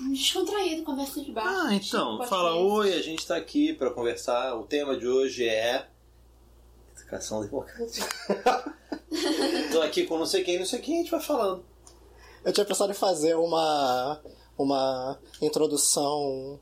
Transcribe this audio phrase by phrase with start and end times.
[0.00, 1.66] Descontraído, conversa de bar.
[1.66, 4.54] Ah, então, tipo fala oi, a gente tá aqui pra conversar.
[4.56, 5.86] O tema de hoje é.
[6.96, 8.08] Educação democrática.
[9.70, 11.64] Tô aqui com não sei quem, não sei quem, a gente vai falando.
[12.44, 14.20] Eu tinha pensado em fazer uma,
[14.58, 16.58] uma introdução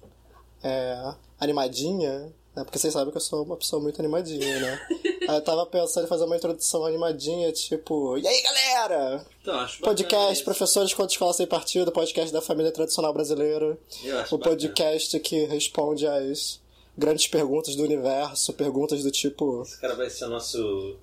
[0.62, 2.64] é, animadinha, né?
[2.64, 4.86] Porque vocês sabem que eu sou uma pessoa muito animadinha, né?
[5.28, 9.24] Aí eu tava pensando em fazer uma introdução animadinha, tipo, e aí galera?
[9.42, 10.44] Então, acho bacana Podcast isso.
[10.44, 13.78] Professores contra Escola Sem Partido, podcast da família tradicional brasileira.
[14.02, 14.56] Eu acho O bacana.
[14.56, 16.60] podcast que responde às
[16.98, 19.62] grandes perguntas do universo, perguntas do tipo.
[19.62, 20.96] Esse cara vai ser o nosso.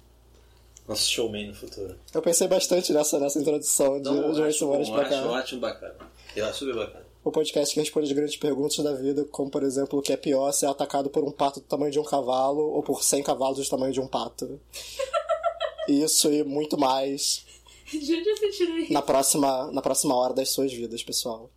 [0.88, 1.96] Nosso showman no futuro.
[2.14, 5.12] Eu pensei bastante nessa, nessa introdução de, Então, de umas acho, semanas bom, pra acho
[5.22, 5.28] cá.
[5.30, 5.96] ótimo, bacana.
[6.36, 7.06] Eu acho super bacana.
[7.28, 10.16] O podcast que responde as grandes perguntas da vida, como por exemplo, o que é
[10.16, 13.58] pior ser atacado por um pato do tamanho de um cavalo ou por 100 cavalos
[13.58, 14.58] do tamanho de um pato.
[15.90, 17.46] Isso e muito mais
[17.92, 18.94] De onde você tirou isso?
[18.94, 21.50] na próxima, na próxima hora das suas vidas, pessoal.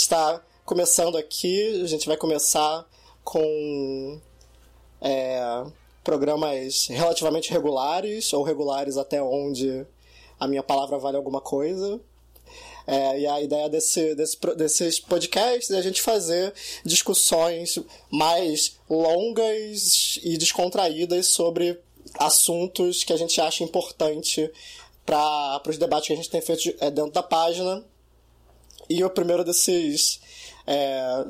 [0.00, 2.86] Está começando aqui, a gente vai começar
[3.22, 4.20] com
[5.00, 5.64] é,
[6.02, 9.86] programas relativamente regulares, ou regulares até onde
[10.38, 12.00] a minha palavra vale alguma coisa.
[12.86, 16.52] É, e a ideia desse, desse, desses podcasts é a gente fazer
[16.84, 17.78] discussões
[18.10, 21.78] mais longas e descontraídas sobre
[22.18, 24.50] assuntos que a gente acha importante
[25.04, 27.84] para os debates que a gente tem feito é, dentro da página.
[28.90, 30.20] E o primeiro desses,
[30.66, 31.24] é,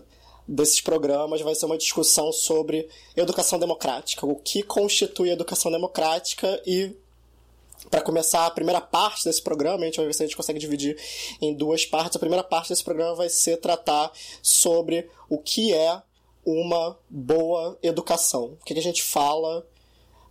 [0.48, 6.97] desses programas vai ser uma discussão sobre educação democrática, o que constitui educação democrática e
[7.91, 10.59] para começar a primeira parte desse programa, a gente vai ver se a gente consegue
[10.59, 10.99] dividir
[11.41, 12.16] em duas partes.
[12.16, 14.12] A primeira parte desse programa vai ser tratar
[14.43, 16.00] sobre o que é
[16.44, 18.56] uma boa educação.
[18.60, 19.66] O que, que a gente fala,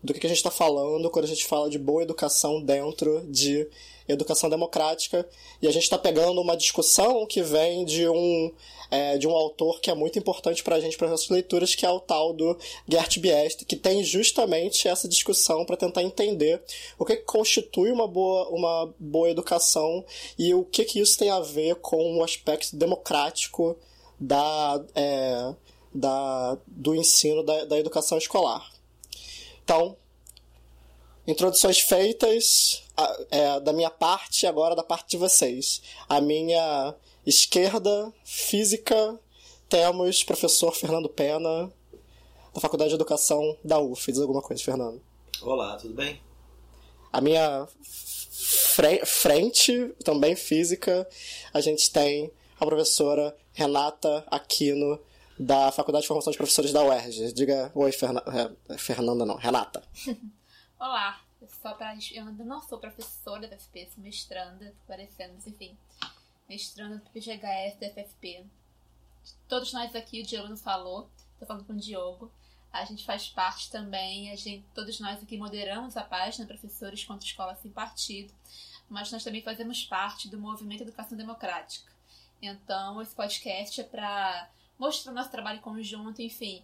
[0.03, 3.25] do que, que a gente está falando quando a gente fala de boa educação dentro
[3.27, 3.67] de
[4.09, 5.27] educação democrática.
[5.61, 8.51] E a gente está pegando uma discussão que vem de um,
[8.91, 11.75] é, de um autor que é muito importante para a gente, para as nossas leituras,
[11.75, 16.61] que é o tal do Gert Biest, que tem justamente essa discussão para tentar entender
[16.97, 20.03] o que, que constitui uma boa, uma boa educação
[20.37, 23.77] e o que, que isso tem a ver com o aspecto democrático
[24.19, 25.53] da, é,
[25.93, 28.69] da, do ensino da, da educação escolar.
[29.63, 29.95] Então,
[31.27, 32.83] introduções feitas
[33.31, 35.81] é, da minha parte, agora da parte de vocês.
[36.07, 36.95] A minha
[37.25, 39.19] esquerda, física,
[39.67, 41.71] temos professor Fernando Pena,
[42.53, 44.11] da Faculdade de Educação da UF.
[44.11, 45.01] Diz alguma coisa, Fernando.
[45.41, 46.21] Olá, tudo bem?
[47.11, 51.07] A minha fre- frente, também física,
[51.53, 54.99] a gente tem a professora Renata Aquino,
[55.39, 57.31] da Faculdade de Formação de Professores da UERJ.
[57.31, 58.21] Diga oi, Ferna
[58.69, 59.81] é, Fernanda, não, Renata.
[60.77, 61.21] Olá,
[61.61, 65.77] só pra, eu ainda não sou professora da FP, sou mestranda, parecendo, enfim.
[66.47, 68.45] Mestranda do PGHS da FFP.
[69.47, 71.09] Todos nós aqui, o Diogo não falou,
[71.39, 72.31] tô falando com o Diogo.
[72.71, 77.25] A gente faz parte também, a gente, todos nós aqui moderamos a página Professores contra
[77.25, 78.33] Escola Sem Partido,
[78.87, 81.91] mas nós também fazemos parte do movimento Educação Democrática.
[82.41, 86.63] Então, esse podcast é para mostrar o nosso trabalho conjunto, enfim,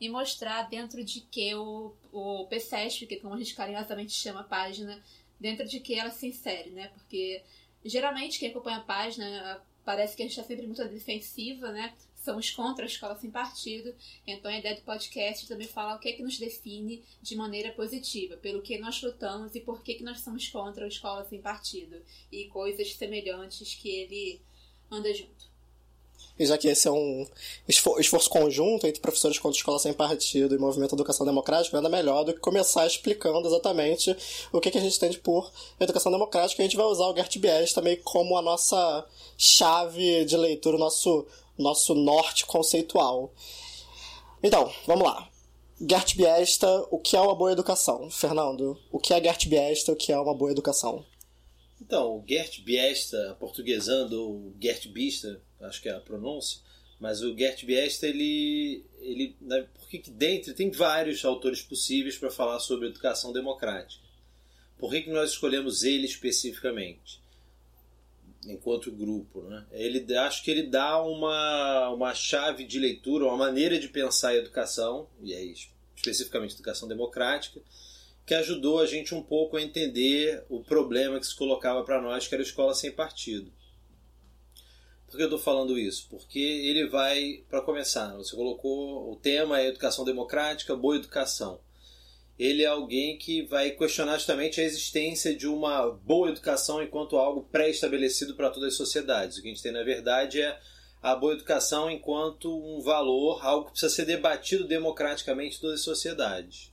[0.00, 4.40] e mostrar dentro de que o, o PSESP, que é como a gente carinhosamente chama
[4.40, 5.02] a página,
[5.40, 6.88] dentro de que ela se insere, né?
[6.88, 7.42] Porque
[7.84, 11.94] geralmente quem acompanha a página parece que a gente está sempre muito defensiva, né?
[12.16, 13.94] Somos contra a escola sem partido,
[14.26, 17.36] então a ideia do podcast é também falar o que é que nos define de
[17.36, 21.24] maneira positiva, pelo que nós lutamos e por que, que nós somos contra a escola
[21.24, 22.02] sem partido
[22.32, 24.42] e coisas semelhantes que ele
[24.90, 25.55] anda junto.
[26.38, 27.26] Já que esse é um
[27.66, 32.24] esfor- esforço conjunto entre professores contra escola sem partido e movimento Educação Democrática, nada melhor
[32.24, 34.14] do que começar explicando exatamente
[34.52, 35.50] o que, que a gente entende por
[35.80, 36.62] educação democrática.
[36.62, 39.06] A gente vai usar o Gert Bies também como a nossa
[39.38, 43.32] chave de leitura, o nosso, nosso norte conceitual.
[44.42, 45.28] Então, vamos lá.
[45.80, 48.10] Gert Biesta, o que é uma boa educação?
[48.10, 51.04] Fernando, o que é Gert Biesta, o que é uma boa educação?
[51.80, 56.60] Então, o Gert Biesta, portuguesando, ou Gert Bista, acho que é a pronúncia,
[56.98, 58.84] mas o Gert Biesta, ele.
[59.00, 64.04] ele né, porque que dentro tem vários autores possíveis para falar sobre educação democrática.
[64.78, 67.24] Por que, que nós escolhemos ele especificamente?
[68.48, 69.42] enquanto grupo.
[69.42, 69.64] Né?
[69.72, 74.36] Ele, acho que ele dá uma, uma chave de leitura, uma maneira de pensar a
[74.36, 75.54] educação, e aí
[75.96, 77.60] especificamente educação democrática,
[78.24, 82.26] que ajudou a gente um pouco a entender o problema que se colocava para nós,
[82.26, 83.52] que era a escola sem partido.
[85.06, 86.08] Por que eu estou falando isso?
[86.10, 91.60] Porque ele vai, para começar, você colocou o tema é educação democrática, boa educação.
[92.38, 97.48] Ele é alguém que vai questionar justamente a existência de uma boa educação enquanto algo
[97.50, 99.38] pré-estabelecido para todas as sociedades.
[99.38, 100.60] O que a gente tem, na verdade, é
[101.02, 105.84] a boa educação enquanto um valor, algo que precisa ser debatido democraticamente em todas as
[105.84, 106.72] sociedades.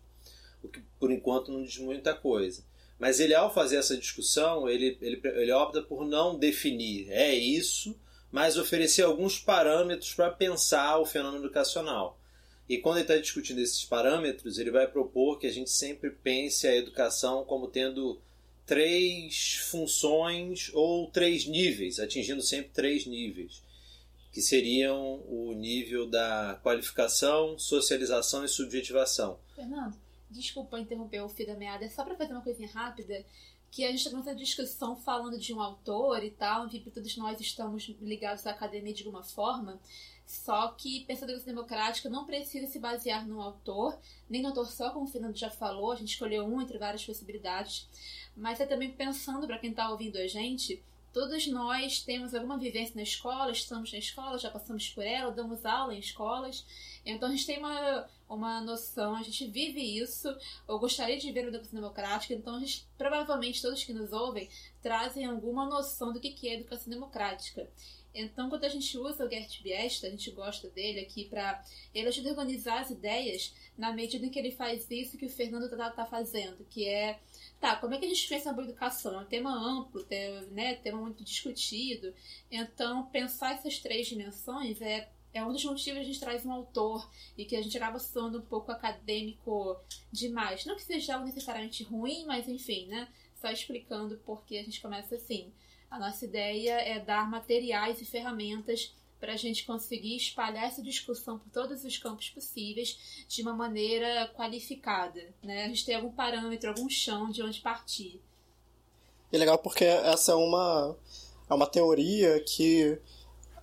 [0.61, 2.65] O que, por enquanto, não diz muita coisa.
[2.99, 7.95] Mas ele, ao fazer essa discussão, ele, ele, ele opta por não definir é isso,
[8.33, 12.19] mas oferecer alguns parâmetros para pensar o fenômeno educacional.
[12.67, 16.65] E quando ele está discutindo esses parâmetros, ele vai propor que a gente sempre pense
[16.65, 18.19] a educação como tendo
[18.65, 23.61] três funções ou três níveis, atingindo sempre três níveis,
[24.31, 29.37] que seriam o nível da qualificação, socialização e subjetivação.
[29.53, 29.95] Fernando,
[30.31, 33.23] desculpa interromper o fio da meada, é só para fazer uma coisinha rápida
[33.73, 37.41] que a gente está nessa discussão falando de um autor e tal, enfim, todos nós
[37.41, 39.79] estamos ligados à academia de alguma forma,
[40.27, 43.97] só que pensadores democrática não precisa se basear no autor,
[44.29, 47.03] nem no autor só, como o Fernando já falou, a gente escolheu um entre várias
[47.03, 47.89] possibilidades,
[48.37, 50.79] mas é também pensando para quem está ouvindo a gente,
[51.13, 55.63] todos nós temos alguma vivência na escola, estamos na escola, já passamos por ela, damos
[55.63, 56.65] aula em escolas,
[57.05, 60.27] então a gente tem uma, uma noção, a gente vive isso,
[60.67, 64.49] eu gostaria de ver o educação democrática, então a gente, provavelmente todos que nos ouvem
[64.81, 67.69] trazem alguma noção do que é educação democrática.
[68.15, 71.63] Então, quando a gente usa o Gert Biesta, a gente gosta dele aqui para
[71.93, 75.29] ele ajuda a organizar as ideias na medida em que ele faz isso que o
[75.29, 77.19] Fernando está tá fazendo, que é
[77.63, 79.13] tá, como é que a gente pensa boa educação?
[79.13, 80.05] É um tema amplo,
[80.51, 82.13] né, tema muito discutido.
[82.51, 87.09] Então, pensar essas três dimensões é é um dos motivos a gente traz um autor
[87.35, 89.75] e que a gente acaba sendo um pouco acadêmico
[90.11, 90.63] demais.
[90.63, 93.07] Não que seja algo necessariamente ruim, mas enfim, né?
[93.33, 95.51] Só explicando porque a gente começa assim.
[95.89, 101.39] A nossa ideia é dar materiais e ferramentas para a gente conseguir espalhar essa discussão
[101.39, 105.33] por todos os campos possíveis de uma maneira qualificada.
[105.41, 105.63] Né?
[105.63, 108.19] A gente tem algum parâmetro, algum chão de onde partir.
[109.31, 110.97] É legal porque essa é uma,
[111.49, 112.99] é uma teoria que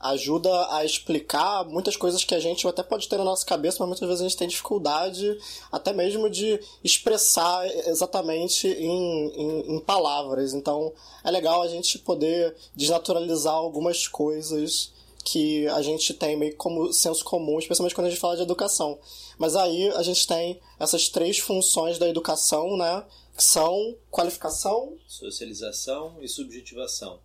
[0.01, 3.89] ajuda a explicar muitas coisas que a gente até pode ter na nossa cabeça, mas
[3.89, 5.39] muitas vezes a gente tem dificuldade
[5.71, 10.55] até mesmo de expressar exatamente em, em, em palavras.
[10.55, 10.91] Então
[11.23, 17.25] é legal a gente poder desnaturalizar algumas coisas que a gente tem meio como senso
[17.25, 18.99] comum, especialmente quando a gente fala de educação.
[19.39, 23.05] Mas aí a gente tem essas três funções da educação, né?
[23.37, 27.21] Que são qualificação, socialização e subjetivação.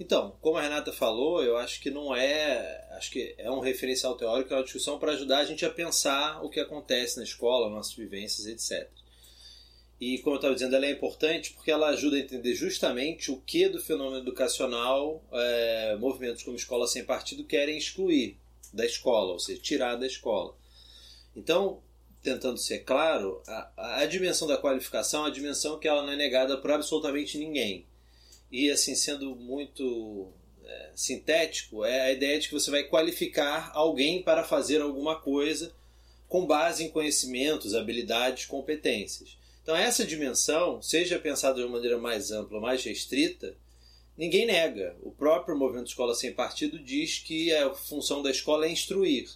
[0.00, 2.86] Então, como a Renata falou, eu acho que não é.
[2.92, 6.42] Acho que é um referencial teórico, é uma discussão para ajudar a gente a pensar
[6.44, 8.88] o que acontece na escola, nossas vivências, etc.
[10.00, 13.40] E, como eu estava dizendo, ela é importante porque ela ajuda a entender justamente o
[13.40, 18.36] que do fenômeno educacional é, movimentos como Escola Sem Partido querem excluir
[18.72, 20.54] da escola, ou seja, tirar da escola.
[21.34, 21.82] Então,
[22.22, 26.16] tentando ser claro, a, a dimensão da qualificação é a dimensão que ela não é
[26.16, 27.86] negada por absolutamente ninguém
[28.50, 30.32] e assim sendo muito
[30.64, 35.72] é, sintético, é a ideia de que você vai qualificar alguém para fazer alguma coisa
[36.26, 39.37] com base em conhecimentos, habilidades, competências.
[39.68, 43.54] Então essa dimensão, seja pensada de uma maneira mais ampla, mais restrita,
[44.16, 44.96] ninguém nega.
[45.02, 49.28] O próprio movimento Escola Sem Partido diz que a função da escola é instruir.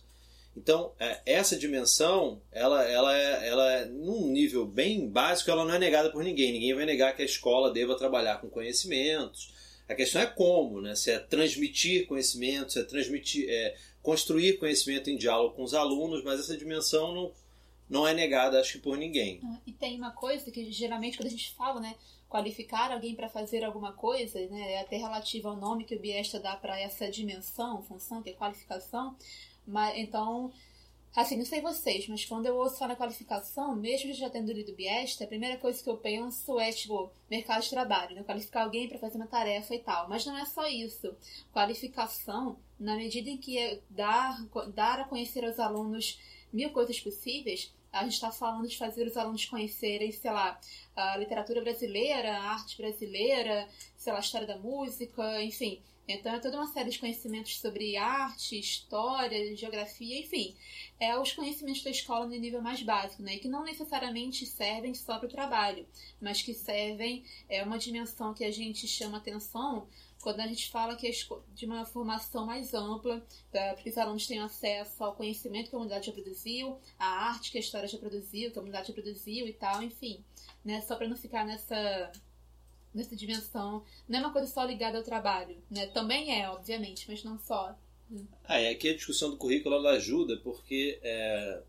[0.57, 5.75] Então, é, essa dimensão, ela, ela, é, ela é, num nível bem básico, ela não
[5.75, 6.51] é negada por ninguém.
[6.51, 9.53] Ninguém vai negar que a escola deva trabalhar com conhecimentos.
[9.87, 10.95] A questão é como, né?
[10.95, 16.25] Se é transmitir conhecimentos, se é transmitir, é, construir conhecimento em diálogo com os alunos,
[16.25, 17.33] mas essa dimensão não,
[17.93, 19.41] não é negada, acho que por ninguém.
[19.45, 21.95] Ah, e tem uma coisa que geralmente quando a gente fala, né,
[22.29, 26.41] qualificar alguém para fazer alguma coisa, né, é até relativo ao nome que o Biesta
[26.41, 29.17] dá para essa dimensão, função, que é qualificação
[29.67, 30.53] mas, então,
[31.15, 35.25] assim, não sei vocês, mas quando eu ouço falar qualificação, mesmo já tendo lido Biesta,
[35.25, 38.23] a primeira coisa que eu penso é, tipo, mercado de trabalho, né?
[38.23, 40.09] Qualificar alguém para fazer uma tarefa e tal.
[40.09, 41.15] Mas não é só isso.
[41.53, 44.45] Qualificação, na medida em que é dar,
[44.75, 46.21] dar a conhecer aos alunos
[46.53, 50.59] mil coisas possíveis, a gente está falando de fazer os alunos conhecerem, sei lá,
[50.97, 56.41] a literatura brasileira, a arte brasileira, sei lá, a história da música, enfim, então é
[56.41, 60.55] toda uma série de conhecimentos sobre arte, história, geografia, enfim.
[60.99, 63.37] É os conhecimentos da escola no nível mais básico, né?
[63.37, 65.87] E que não necessariamente servem só para o trabalho,
[66.21, 69.87] mas que servem, é uma dimensão que a gente chama atenção
[70.23, 71.11] quando a gente fala que
[71.52, 75.79] de uma formação mais ampla, para que os alunos tenham acesso ao conhecimento que a
[75.79, 79.49] humanidade já produziu, à arte que a história já produziu, que a humanidade já produziu
[79.49, 80.25] e tal, enfim.
[80.64, 80.81] Né?
[80.83, 82.12] Só para não ficar nessa,
[82.95, 83.85] nessa dimensão.
[84.09, 85.57] Não é uma coisa só ligada ao trabalho.
[85.69, 85.88] Né?
[85.88, 87.76] Também é, obviamente, mas não só.
[88.45, 91.62] Ah, e aqui a discussão do currículo ela ajuda porque é,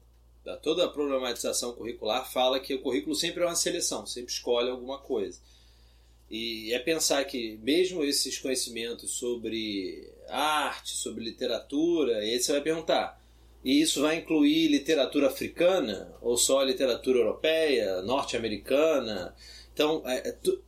[0.61, 4.99] toda a problematização curricular fala que o currículo sempre é uma seleção, sempre escolhe alguma
[4.99, 5.41] coisa.
[6.29, 13.21] E é pensar que mesmo esses conhecimentos sobre arte, sobre literatura, aí você vai perguntar,
[13.63, 19.35] e isso vai incluir literatura africana ou só literatura europeia, norte-americana?
[19.73, 20.61] Então, é, é, tu-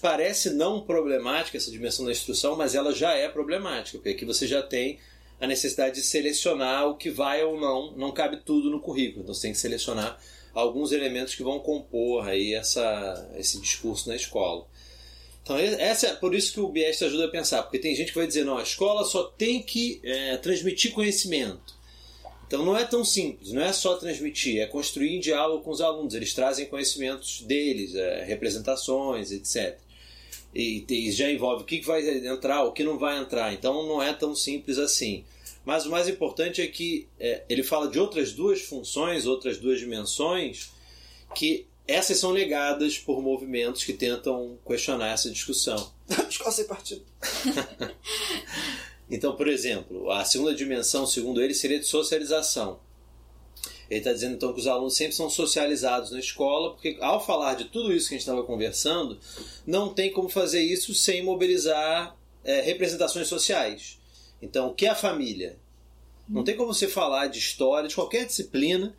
[0.00, 4.46] parece não problemática essa dimensão da instrução, mas ela já é problemática, porque aqui você
[4.46, 4.98] já tem
[5.40, 9.34] a necessidade de selecionar o que vai ou não, não cabe tudo no currículo, então
[9.34, 10.18] você tem que selecionar
[10.54, 14.66] alguns elementos que vão compor aí essa, esse discurso na escola.
[15.46, 18.18] Então, essa é por isso que o BS ajuda a pensar, porque tem gente que
[18.18, 21.76] vai dizer, não, a escola só tem que é, transmitir conhecimento.
[22.48, 25.80] Então não é tão simples, não é só transmitir, é construir em diálogo com os
[25.80, 26.14] alunos.
[26.14, 29.78] Eles trazem conhecimentos deles, é, representações, etc.
[30.52, 33.52] E, e já envolve o que que vai entrar, o que não vai entrar.
[33.52, 35.24] Então não é tão simples assim.
[35.64, 39.78] Mas o mais importante é que é, ele fala de outras duas funções, outras duas
[39.78, 40.72] dimensões,
[41.36, 45.92] que essas são negadas por movimentos que tentam questionar essa discussão.
[46.28, 47.04] Escola sem partido.
[49.08, 52.80] Então, por exemplo, a segunda dimensão, segundo ele, seria de socialização.
[53.88, 57.54] Ele está dizendo então que os alunos sempre são socializados na escola, porque ao falar
[57.54, 59.18] de tudo isso que a gente estava conversando,
[59.64, 63.98] não tem como fazer isso sem mobilizar é, representações sociais.
[64.42, 65.56] Então, o que é a família?
[66.28, 68.92] Não tem como você falar de história, de qualquer disciplina,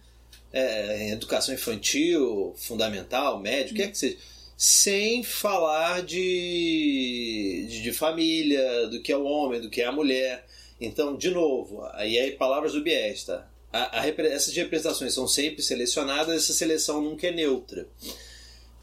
[0.52, 4.18] é, educação infantil, fundamental, médio, o que é que seja,
[4.58, 9.92] sem falar de, de, de família, do que é o homem, do que é a
[9.92, 10.46] mulher.
[10.82, 13.48] Então, de novo, aí é palavras do Bies, tá?
[13.72, 17.88] A, a essas representações são sempre selecionadas, essa seleção nunca é neutra.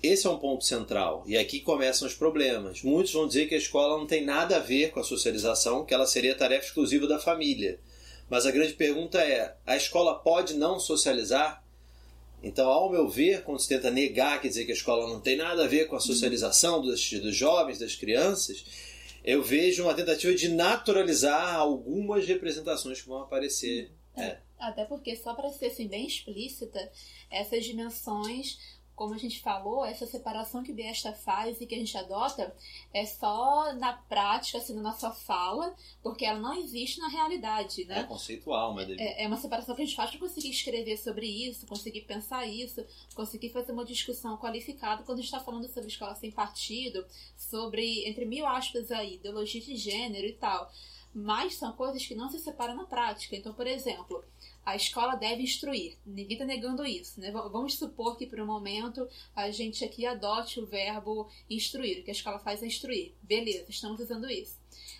[0.02, 1.24] Esse é um ponto central.
[1.26, 2.82] E aqui começam os problemas.
[2.82, 5.94] Muitos vão dizer que a escola não tem nada a ver com a socialização, que
[5.94, 7.78] ela seria tarefa exclusiva da família.
[8.28, 11.64] Mas a grande pergunta é: a escola pode não socializar?
[12.42, 15.36] Então, ao meu ver, quando se tenta negar, quer dizer que a escola não tem
[15.36, 18.64] nada a ver com a socialização dos, dos jovens, das crianças,
[19.24, 23.90] eu vejo uma tentativa de naturalizar algumas representações que vão aparecer.
[24.14, 24.36] É.
[24.58, 26.78] Até porque, só para ser assim, bem explícita,
[27.30, 28.58] essas dimensões,
[28.94, 32.54] como a gente falou, essa separação que Biesta faz e que a gente adota
[32.92, 37.86] é só na prática, assim, na nossa fala, porque ela não existe na realidade, É
[37.86, 38.04] né?
[38.04, 41.66] conceitual, mas É, é uma separação que a gente faz para conseguir escrever sobre isso,
[41.66, 42.84] conseguir pensar isso,
[43.14, 47.04] conseguir fazer uma discussão qualificada quando a gente está falando sobre escola sem partido,
[47.36, 50.70] sobre, entre mil aspas aí, ideologia de gênero e tal.
[51.16, 53.36] Mas são coisas que não se separam na prática.
[53.36, 54.24] Então, por exemplo,
[54.64, 55.96] a escola deve instruir.
[56.06, 57.30] Ninguém está negando isso, né?
[57.30, 62.00] Vamos supor que por um momento a gente aqui adote o verbo instruir.
[62.00, 63.14] O que a escola faz é instruir.
[63.22, 64.58] Beleza, estamos usando isso.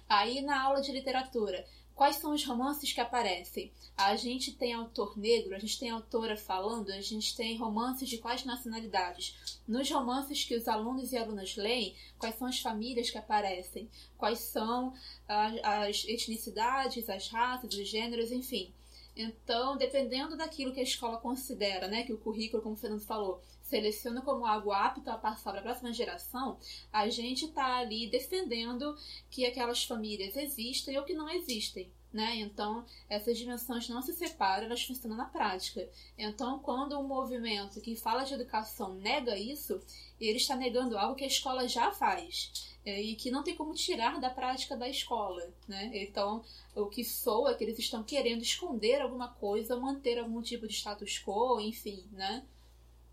[0.08, 3.72] Aí na aula de literatura, quais são os romances que aparecem?
[3.96, 8.18] A gente tem autor negro, a gente tem autora falando, a gente tem romances de
[8.18, 9.58] quais nacionalidades?
[9.66, 13.88] Nos romances que os alunos e alunas leem, quais são as famílias que aparecem?
[14.18, 14.92] Quais são
[15.28, 18.72] a- as etnicidades, as raças, os gêneros, enfim.
[19.16, 23.40] Então, dependendo daquilo que a escola considera, né, que o currículo, como o Fernando falou,
[23.62, 26.58] seleciona como algo apto a passar para a próxima geração,
[26.92, 28.96] a gente está ali defendendo
[29.30, 31.90] que aquelas famílias existem ou que não existem.
[32.12, 32.36] Né?
[32.36, 35.88] Então, essas dimensões não se separam, elas funcionam na prática.
[36.16, 39.80] Então, quando um movimento que fala de educação nega isso,
[40.20, 44.20] ele está negando algo que a escola já faz e que não tem como tirar
[44.20, 45.48] da prática da escola.
[45.66, 45.90] Né?
[45.94, 50.66] Então, o que soa é que eles estão querendo esconder alguma coisa, manter algum tipo
[50.66, 52.44] de status quo, enfim, né?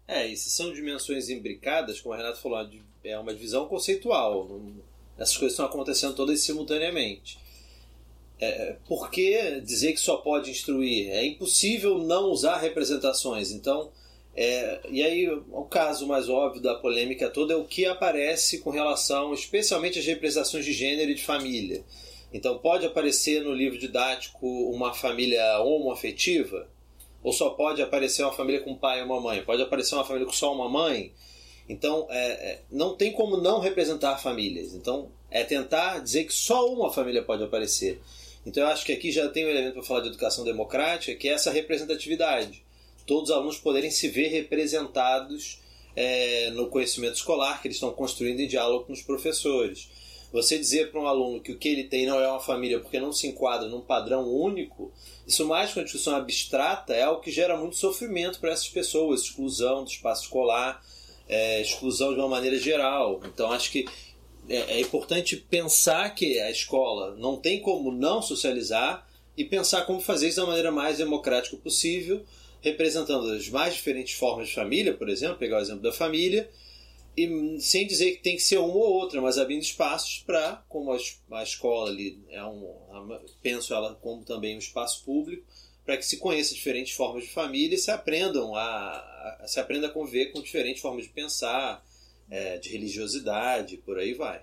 [0.07, 2.69] É, e se são dimensões imbricadas, como a Renata falou,
[3.03, 4.59] é uma divisão conceitual.
[5.17, 7.39] essas coisas estão acontecendo todas simultaneamente.
[8.37, 11.09] É, por que dizer que só pode instruir?
[11.11, 13.51] É impossível não usar representações.
[13.51, 13.91] Então,
[14.35, 18.69] é, e aí o caso mais óbvio da polêmica toda é o que aparece com
[18.69, 21.83] relação, especialmente às representações de gênero e de família.
[22.33, 26.69] Então, pode aparecer no livro didático uma família homoafetiva?
[27.21, 29.43] Ou só pode aparecer uma família com pai e uma mãe?
[29.43, 31.11] Pode aparecer uma família com só uma mãe?
[31.67, 34.73] Então, é, é, não tem como não representar famílias.
[34.73, 38.01] Então, é tentar dizer que só uma família pode aparecer.
[38.45, 41.27] Então, eu acho que aqui já tem um elemento para falar de educação democrática, que
[41.27, 42.63] é essa representatividade.
[43.11, 45.59] Todos os alunos poderem se ver representados
[45.93, 49.89] é, no conhecimento escolar que eles estão construindo em diálogo com os professores.
[50.31, 53.01] Você dizer para um aluno que o que ele tem não é uma família porque
[53.01, 54.93] não se enquadra num padrão único,
[55.27, 59.23] isso mais que uma discussão abstrata é algo que gera muito sofrimento para essas pessoas,
[59.23, 60.81] exclusão do espaço escolar,
[61.27, 63.19] é, exclusão de uma maneira geral.
[63.25, 63.85] Então acho que
[64.47, 69.99] é, é importante pensar que a escola não tem como não socializar e pensar como
[69.99, 72.25] fazer isso da maneira mais democrática possível,
[72.61, 76.49] representando as mais diferentes formas de família, por exemplo, pegar o exemplo da família,
[77.17, 80.91] e sem dizer que tem que ser uma ou outra, mas abrindo espaços para, como
[80.93, 82.73] a, escola ali é um,
[83.41, 85.43] penso ela como também um espaço público,
[85.83, 89.87] para que se conheça diferentes formas de família e se aprendam a, a se aprenda
[89.87, 91.83] a conviver com diferentes formas de pensar,
[92.29, 94.41] é, de religiosidade, por aí vai.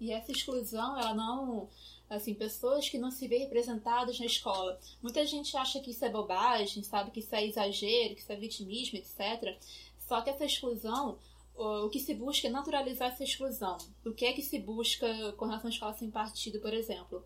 [0.00, 1.68] E essa exclusão, ela não
[2.10, 4.78] assim, pessoas que não se vê representadas na escola.
[5.00, 8.36] Muita gente acha que isso é bobagem, sabe que isso é exagero, que isso é
[8.36, 9.56] vitimismo, etc.
[9.96, 11.16] Só que essa exclusão
[11.60, 13.76] o que se busca é naturalizar essa exclusão.
[14.04, 17.22] O que é que se busca com relação à escola sem partido, por exemplo?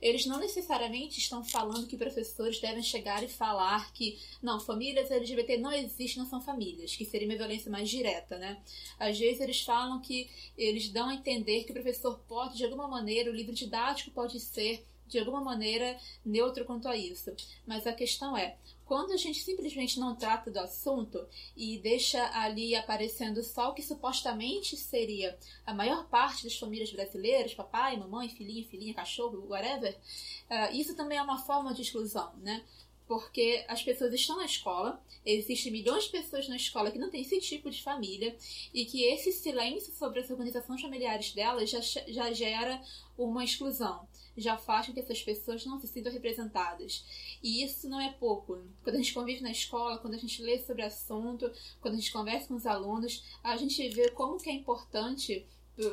[0.00, 5.56] Eles não necessariamente estão falando que professores devem chegar e falar que, não, famílias LGBT
[5.56, 8.60] não existem, não são famílias, que seria uma violência mais direta, né?
[8.98, 12.86] Às vezes eles falam que eles dão a entender que o professor pode, de alguma
[12.86, 17.34] maneira, o livro didático pode ser de alguma maneira neutro quanto a isso.
[17.66, 18.56] Mas a questão é,
[18.88, 23.82] quando a gente simplesmente não trata do assunto e deixa ali aparecendo só o que
[23.82, 30.74] supostamente seria a maior parte das famílias brasileiras, papai, mamãe, filhinho, filhinha, cachorro, whatever, uh,
[30.74, 32.64] isso também é uma forma de exclusão, né?
[33.06, 37.22] porque as pessoas estão na escola, existem milhões de pessoas na escola que não têm
[37.22, 38.36] esse tipo de família
[38.72, 42.82] e que esse silêncio sobre as organizações familiares delas já, já gera
[43.16, 44.07] uma exclusão,
[44.40, 47.04] já faz com que essas pessoas não se sintam representadas.
[47.42, 48.60] E isso não é pouco.
[48.82, 52.12] Quando a gente convive na escola, quando a gente lê sobre assunto, quando a gente
[52.12, 55.46] conversa com os alunos, a gente vê como que é importante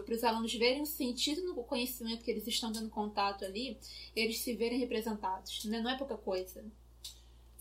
[0.04, 3.78] para os alunos verem o sentido no conhecimento que eles estão dando contato ali,
[4.16, 5.64] eles se verem representados.
[5.66, 5.80] Né?
[5.80, 6.66] Não é pouca coisa.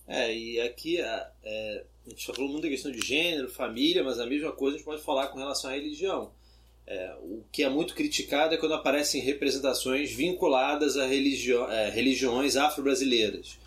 [0.06, 4.02] É, e aqui é, é, a gente já falou muito da questão de gênero, família,
[4.02, 6.32] mas a mesma coisa a gente pode falar com relação à religião.
[6.86, 12.56] É, o que é muito criticado é quando aparecem representações vinculadas a religio é, religiões
[12.56, 13.58] afro-brasileiras.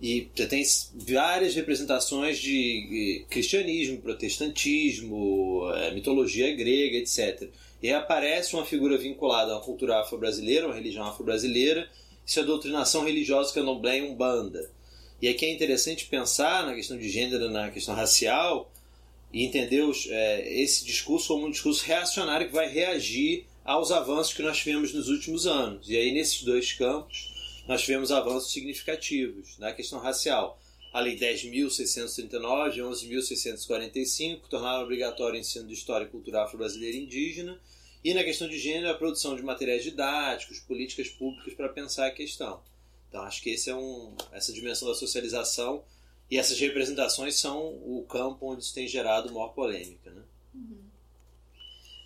[0.00, 7.48] E você tem várias representações de cristianismo, protestantismo, é, mitologia grega, etc.
[7.80, 11.88] E aí aparece uma figura vinculada a uma cultura afro-brasileira, uma religião afro-brasileira,
[12.26, 14.70] isso é doutrinação religiosa candomblé e umbanda.
[15.20, 18.72] E aqui é interessante pensar na questão de gênero, na questão racial,
[19.32, 24.34] e entender os, é, esse discurso como um discurso reacionário que vai reagir aos avanços
[24.34, 25.88] que nós tivemos nos últimos anos.
[25.88, 27.32] E aí, nesses dois campos,
[27.66, 30.60] nós tivemos avanços significativos na questão racial.
[30.92, 37.00] A Lei 10.639 e 11.645 tornaram obrigatório o ensino de História e Cultura Afro-Brasileira e
[37.00, 37.58] Indígena.
[38.04, 42.10] E na questão de gênero, a produção de materiais didáticos, políticas públicas para pensar a
[42.10, 42.60] questão.
[43.08, 45.82] Então acho que é um, essa dimensão da socialização
[46.30, 50.10] e essas representações são o campo onde isso tem gerado maior polêmica.
[50.10, 50.22] Né?
[50.54, 50.82] Uhum.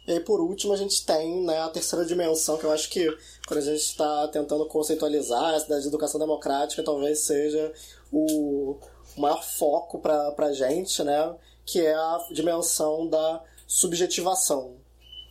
[0.07, 3.07] E aí, por último, a gente tem né, a terceira dimensão, que eu acho que
[3.46, 7.72] quando a gente está tentando conceitualizar essa da educação democrática, talvez seja
[8.12, 8.79] o
[9.16, 14.76] maior foco para a gente, né, que é a dimensão da subjetivação.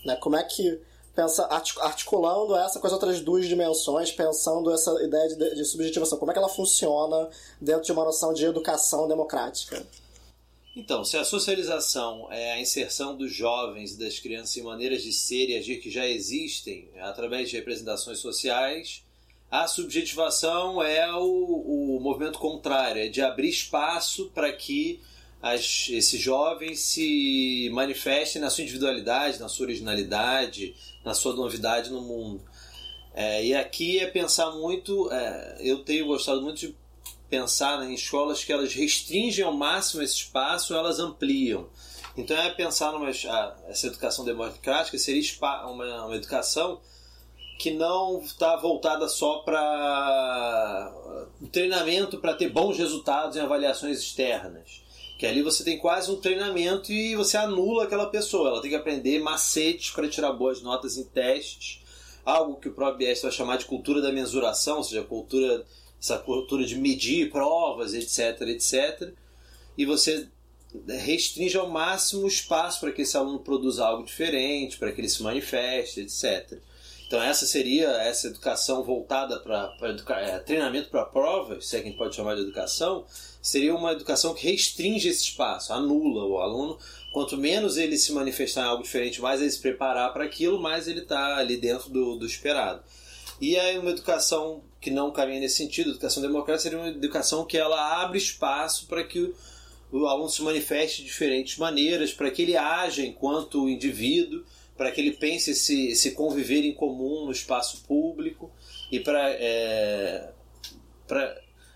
[0.05, 0.15] Né?
[0.17, 0.81] Como é que
[1.15, 1.47] pensa,
[1.81, 6.17] articulando essa com as outras duas dimensões, pensando essa ideia de, de subjetivação.
[6.17, 9.85] Como é que ela funciona dentro de uma noção de educação democrática?
[10.75, 15.13] Então, se a socialização é a inserção dos jovens e das crianças em maneiras de
[15.13, 19.01] ser e agir que já existem através de representações sociais,
[19.49, 24.99] a subjetivação é o, o movimento contrário, é de abrir espaço para que
[25.41, 32.01] as, esses jovens se manifestem na sua individualidade, na sua originalidade, na sua novidade no
[32.01, 32.43] mundo.
[33.13, 36.75] É, e aqui é pensar muito, é, eu tenho gostado muito de
[37.29, 41.69] pensar né, em escolas que elas restringem ao máximo esse espaço, elas ampliam.
[42.17, 45.21] Então é pensar numa essa educação democrática seria
[45.65, 46.81] uma, uma educação
[47.59, 50.93] que não está voltada só para
[51.51, 54.84] treinamento para ter bons resultados em avaliações externas
[55.17, 58.49] que ali você tem quase um treinamento e você anula aquela pessoa.
[58.49, 61.81] Ela tem que aprender macetes para tirar boas notas em testes.
[62.25, 65.65] Algo que o próprio BS vai chamar de cultura da mensuração, ou seja, cultura,
[66.01, 69.13] essa cultura de medir provas, etc, etc.
[69.77, 70.27] E você
[70.87, 75.07] restringe ao máximo o espaço para que esse aluno produza algo diferente, para que ele
[75.07, 76.59] se manifeste, etc.
[77.15, 79.73] Então essa seria essa educação voltada para
[80.19, 83.05] é, treinamento para provas, se é que a gente pode chamar de educação,
[83.41, 86.77] seria uma educação que restringe esse espaço, anula o aluno.
[87.13, 90.89] Quanto menos ele se manifestar em algo diferente, mais ele se preparar para aquilo, mais
[90.89, 92.83] ele está ali dentro do, do esperado.
[93.39, 97.57] E aí uma educação que não caminha nesse sentido, educação democrática, seria uma educação que
[97.57, 99.33] ela abre espaço para que o,
[99.89, 104.43] o aluno se manifeste de diferentes maneiras, para que ele haja enquanto indivíduo,
[104.77, 108.51] para que ele pense esse, esse conviver em comum no espaço público
[108.91, 110.29] e para é,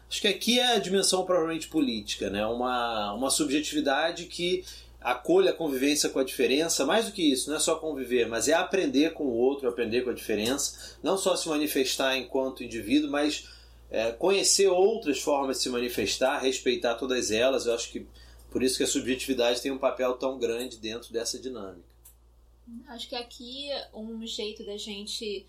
[0.10, 2.46] acho que aqui é a dimensão provavelmente política, né?
[2.46, 4.64] Uma, uma subjetividade que
[5.00, 8.50] acolha a convivência com a diferença, mais do que isso, não é só conviver, mas
[8.50, 13.10] é aprender com o outro, aprender com a diferença, não só se manifestar enquanto indivíduo,
[13.10, 13.48] mas
[13.90, 17.66] é, conhecer outras formas de se manifestar, respeitar todas elas.
[17.66, 18.06] Eu acho que
[18.52, 21.89] por isso que a subjetividade tem um papel tão grande dentro dessa dinâmica.
[22.88, 25.46] Acho que aqui um jeito da gente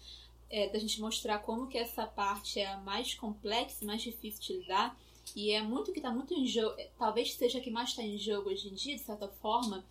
[0.51, 4.53] é, da gente mostrar como que essa parte é a mais complexa, mais difícil de
[4.59, 4.99] lidar
[5.35, 8.51] e é muito que está muito em jogo, talvez seja que mais está em jogo
[8.51, 9.85] hoje em dia, de certa forma,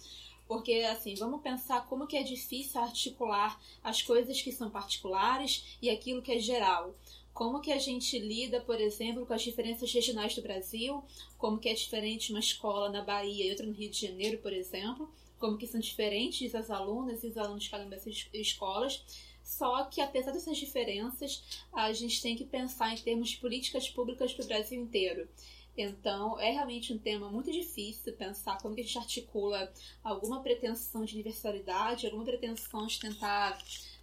[0.47, 5.89] porque assim, vamos pensar como que é difícil articular as coisas que são particulares e
[5.89, 6.93] aquilo que é geral.
[7.33, 11.01] Como que a gente lida, por exemplo, com as diferenças regionais do Brasil,
[11.37, 14.51] como que é diferente uma escola na Bahia e outra no Rio de Janeiro, por
[14.51, 19.03] exemplo, como que são diferentes as alunas e os alunos de cada uma dessas escolas.
[19.41, 24.31] Só que, apesar dessas diferenças, a gente tem que pensar em termos de políticas públicas
[24.31, 25.27] para o Brasil inteiro.
[25.75, 29.71] Então, é realmente um tema muito difícil pensar como que a gente articula
[30.03, 33.57] alguma pretensão de universalidade, alguma pretensão de tentar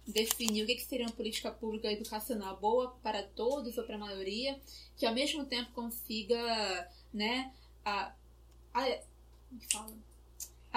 [0.07, 4.59] definir o que, seria uma política pública educacional boa para todos ou para a maioria,
[4.95, 7.53] que ao mesmo tempo consiga, né,
[7.85, 8.13] a,
[8.73, 8.83] a,
[9.49, 10.06] como que fala?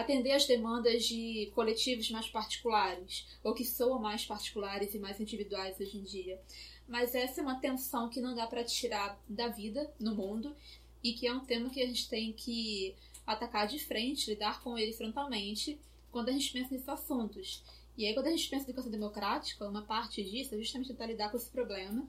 [0.01, 5.79] Atender às demandas de coletivos mais particulares, ou que soam mais particulares e mais individuais
[5.81, 6.41] hoje em dia.
[6.87, 10.55] Mas essa é uma tensão que não dá para tirar da vida no mundo
[11.03, 12.95] e que é um tema que a gente tem que
[13.27, 15.79] atacar de frente, lidar com ele frontalmente
[16.11, 17.63] quando a gente pensa nesses assuntos.
[17.97, 21.07] E aí, quando a gente pensa em educação democrática, uma parte disso é justamente tentar
[21.07, 22.09] lidar com esse problema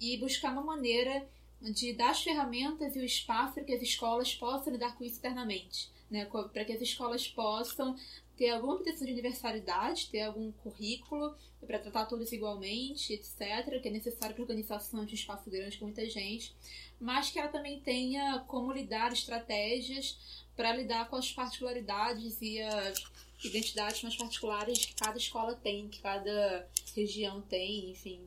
[0.00, 1.26] e buscar uma maneira
[1.60, 5.18] de dar as ferramentas e o espaço para que as escolas possam lidar com isso
[5.18, 7.96] internamente né, para que as escolas possam
[8.36, 11.34] ter alguma proteção de universalidade, ter algum currículo
[11.66, 15.78] para tratar todos igualmente, etc., que é necessário para a organização de um espaço grande
[15.78, 16.54] com muita gente,
[17.00, 23.02] mas que ela também tenha como lidar estratégias para lidar com as particularidades e as
[23.42, 28.20] identidades mais particulares que cada escola tem, que cada região tem, enfim.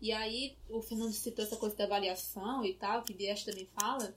[0.00, 4.14] E aí, o Fernando citou essa coisa da avaliação e tal, que Bias também fala,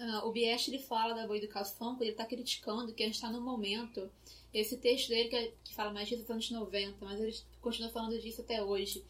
[0.00, 3.16] Uh, o Biest ele fala da boa educação quando ele está criticando que a gente
[3.16, 4.10] está no momento.
[4.52, 7.90] Esse texto dele que, é, que fala mais disso dos anos 90, mas ele continua
[7.90, 9.04] falando disso até hoje.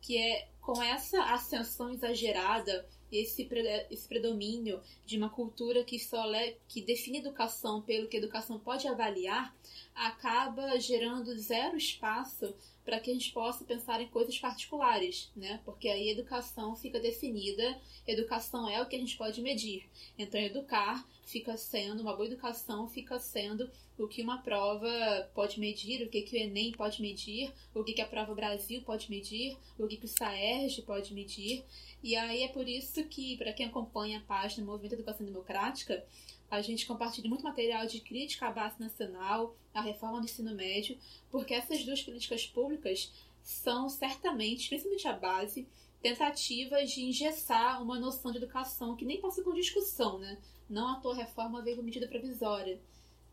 [0.00, 3.48] Que é com essa ascensão exagerada, esse,
[3.90, 8.86] esse predomínio de uma cultura que só le, que define educação pelo que educação pode
[8.86, 9.52] avaliar,
[9.98, 15.60] acaba gerando zero espaço para que a gente possa pensar em coisas particulares, né?
[15.64, 19.86] Porque aí educação fica definida, educação é o que a gente pode medir.
[20.16, 24.88] Então, educar fica sendo, uma boa educação fica sendo o que uma prova
[25.34, 28.80] pode medir, o que, que o Enem pode medir, o que, que a prova Brasil
[28.82, 31.64] pode medir, o que, que o SAERJ pode medir.
[32.02, 36.02] E aí é por isso que, para quem acompanha a página Movimento Educação Democrática,
[36.50, 40.98] a gente compartilha muito material de crítica à base nacional, à reforma do ensino médio,
[41.30, 45.66] porque essas duas políticas públicas são certamente, principalmente a base,
[46.00, 50.38] tentativas de engessar uma noção de educação que nem passa com discussão, né?
[50.68, 52.80] Não a tua reforma veio com medida provisória.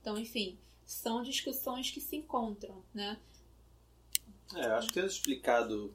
[0.01, 3.19] Então, enfim, são discussões que se encontram, né?
[4.53, 5.93] É, acho que tendo explicado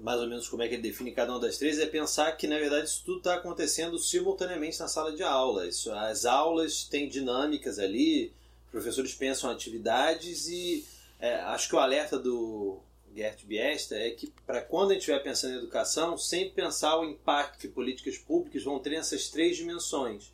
[0.00, 2.46] mais ou menos como é que ele define cada uma das três, é pensar que,
[2.46, 5.66] na verdade, isso tudo está acontecendo simultaneamente na sala de aula.
[5.66, 8.32] Isso, as aulas têm dinâmicas ali,
[8.70, 10.86] professores pensam atividades e
[11.18, 12.78] é, acho que o alerta do
[13.14, 17.04] Gert Biesta é que para quando a gente estiver pensando em educação, sempre pensar o
[17.04, 20.32] impacto que políticas públicas vão ter nessas três dimensões.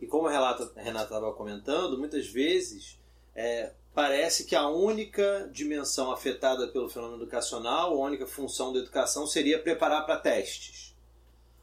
[0.00, 2.98] E como a Renata estava comentando, muitas vezes
[3.34, 9.26] é, parece que a única dimensão afetada pelo fenômeno educacional, a única função da educação
[9.26, 10.94] seria preparar para testes.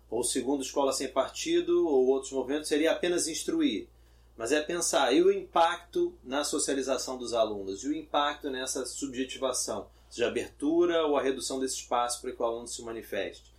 [0.09, 3.87] Ou segundo Escola Sem Partido ou outros movimentos, seria apenas instruir
[4.35, 9.87] mas é pensar e o impacto na socialização dos alunos e o impacto nessa subjetivação,
[10.09, 13.53] seja abertura ou a redução desse espaço para que o aluno se manifeste.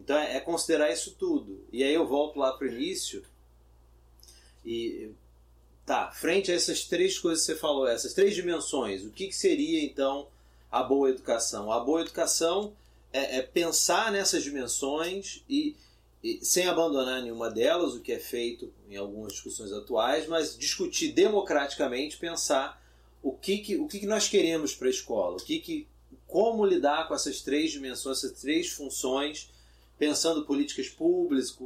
[0.00, 1.64] Então é, é considerar isso tudo.
[1.70, 3.22] E aí eu volto lá para o início
[4.64, 5.12] e
[5.86, 9.36] tá, frente a essas três coisas que você falou, essas três dimensões, o que, que
[9.36, 10.26] seria então
[10.70, 11.70] a boa educação?
[11.70, 12.72] A boa educação
[13.12, 15.76] é, é pensar nessas dimensões e,
[16.22, 21.12] e, sem abandonar nenhuma delas, o que é feito em algumas discussões atuais, mas discutir
[21.12, 22.82] democraticamente, pensar
[23.22, 25.86] o que, que, o que, que nós queremos para a escola, o que, que,
[26.26, 29.50] como lidar com essas três dimensões, essas três funções,
[29.98, 31.56] pensando políticas públicas,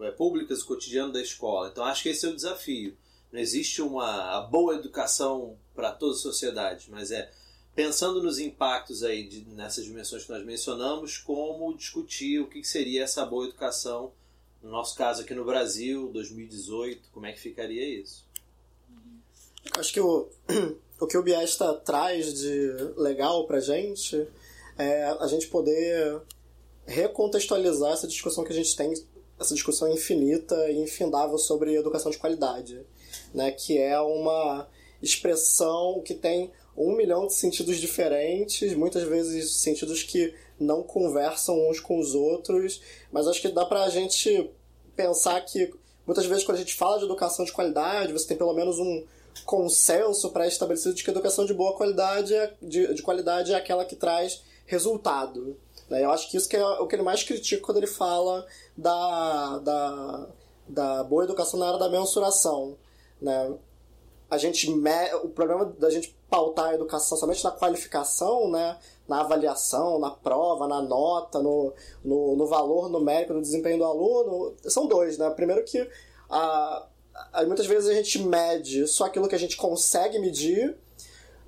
[0.00, 1.68] é, públicas, o cotidiano da escola.
[1.68, 2.96] Então acho que esse é o desafio.
[3.32, 7.30] Não existe uma boa educação para toda a sociedade, mas é
[7.74, 13.04] pensando nos impactos aí de, nessas dimensões que nós mencionamos, como discutir o que seria
[13.04, 14.12] essa boa educação,
[14.60, 18.26] no nosso caso aqui no Brasil, 2018, como é que ficaria isso?
[19.76, 20.28] Acho que o,
[20.98, 24.26] o que o Biesta traz de legal pra gente
[24.76, 26.20] é a gente poder
[26.86, 28.92] recontextualizar essa discussão que a gente tem,
[29.38, 32.84] essa discussão infinita e infindável sobre educação de qualidade,
[33.34, 33.50] né?
[33.50, 34.68] que é uma
[35.02, 41.80] expressão que tem um milhão de sentidos diferentes, muitas vezes sentidos que não conversam uns
[41.80, 44.50] com os outros, mas acho que dá pra gente
[44.96, 45.72] pensar que
[46.06, 49.04] muitas vezes quando a gente fala de educação de qualidade, você tem pelo menos um
[49.44, 53.84] consenso pré-estabelecido de que a educação de boa qualidade, é, de, de qualidade é aquela
[53.84, 55.56] que traz resultado.
[55.88, 56.04] Né?
[56.04, 59.58] Eu acho que isso que é o que ele mais critica quando ele fala da,
[59.58, 60.26] da,
[60.68, 62.76] da boa educação na área da mensuração.
[63.20, 63.54] Né?
[64.30, 64.68] A gente
[65.22, 68.78] o problema da gente pautar a educação somente na qualificação, né?
[69.08, 71.72] na avaliação, na prova, na nota, no,
[72.04, 75.16] no, no valor numérico do desempenho do aluno, são dois.
[75.16, 75.30] Né?
[75.30, 75.88] Primeiro que
[76.28, 76.86] a,
[77.46, 80.76] muitas vezes a gente mede só aquilo que a gente consegue medir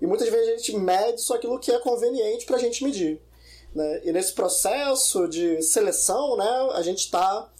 [0.00, 3.20] e muitas vezes a gente mede só aquilo que é conveniente para a gente medir.
[3.74, 4.00] Né?
[4.04, 7.50] E nesse processo de seleção, né, a gente está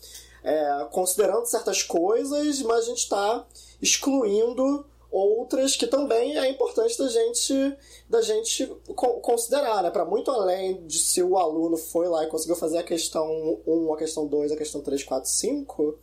[0.43, 3.47] é, considerando certas coisas, mas a gente está
[3.81, 7.77] excluindo outras que também é importante da gente
[8.09, 9.91] da gente considerar, né?
[9.91, 13.93] Para muito além de se o aluno foi lá e conseguiu fazer a questão 1,
[13.93, 15.99] a questão 2, a questão 3, 4, 5,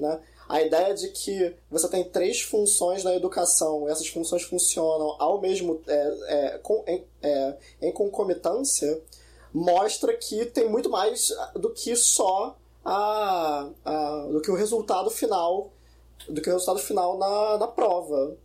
[0.00, 0.20] né?
[0.48, 5.80] A ideia de que você tem três funções na educação, essas funções funcionam ao mesmo
[5.88, 9.02] é, é, com, em, é, em concomitância,
[9.52, 15.72] mostra que tem muito mais do que só a, a, do que o resultado final
[16.28, 18.36] do que o resultado final na, na prova.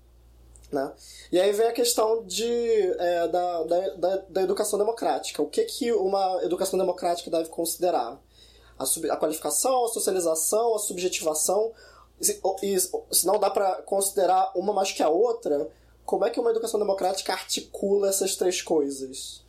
[0.72, 0.92] Né?
[1.32, 5.42] E aí vem a questão de, é, da, da, da, educação democrática.
[5.42, 8.20] O que, que uma educação democrática deve considerar?
[8.80, 11.74] A, sub, a qualificação, a socialização, a subjetivação.
[12.64, 15.70] E, se não dá para considerar uma mais que a outra,
[16.06, 19.44] como é que uma educação democrática articula essas três coisas?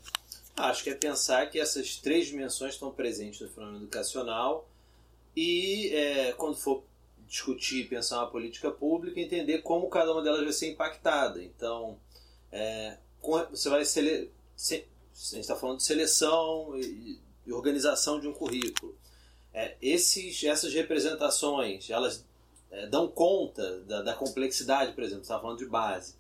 [0.57, 4.69] Acho que é pensar que essas três dimensões estão presentes no fenômeno educacional
[5.35, 6.83] e é, quando for
[7.33, 11.43] discutir, pensar uma política pública, entender como cada uma delas vai ser impactada.
[11.43, 11.99] Então,
[12.53, 12.99] é,
[13.51, 14.31] você vai sele...
[14.55, 17.19] a gente está falando de seleção e,
[17.51, 18.95] organização de um currículo.
[19.55, 22.23] É, esses, essas representações, elas
[22.71, 26.15] é, dão conta da, da complexidade, por exemplo, está falando de base.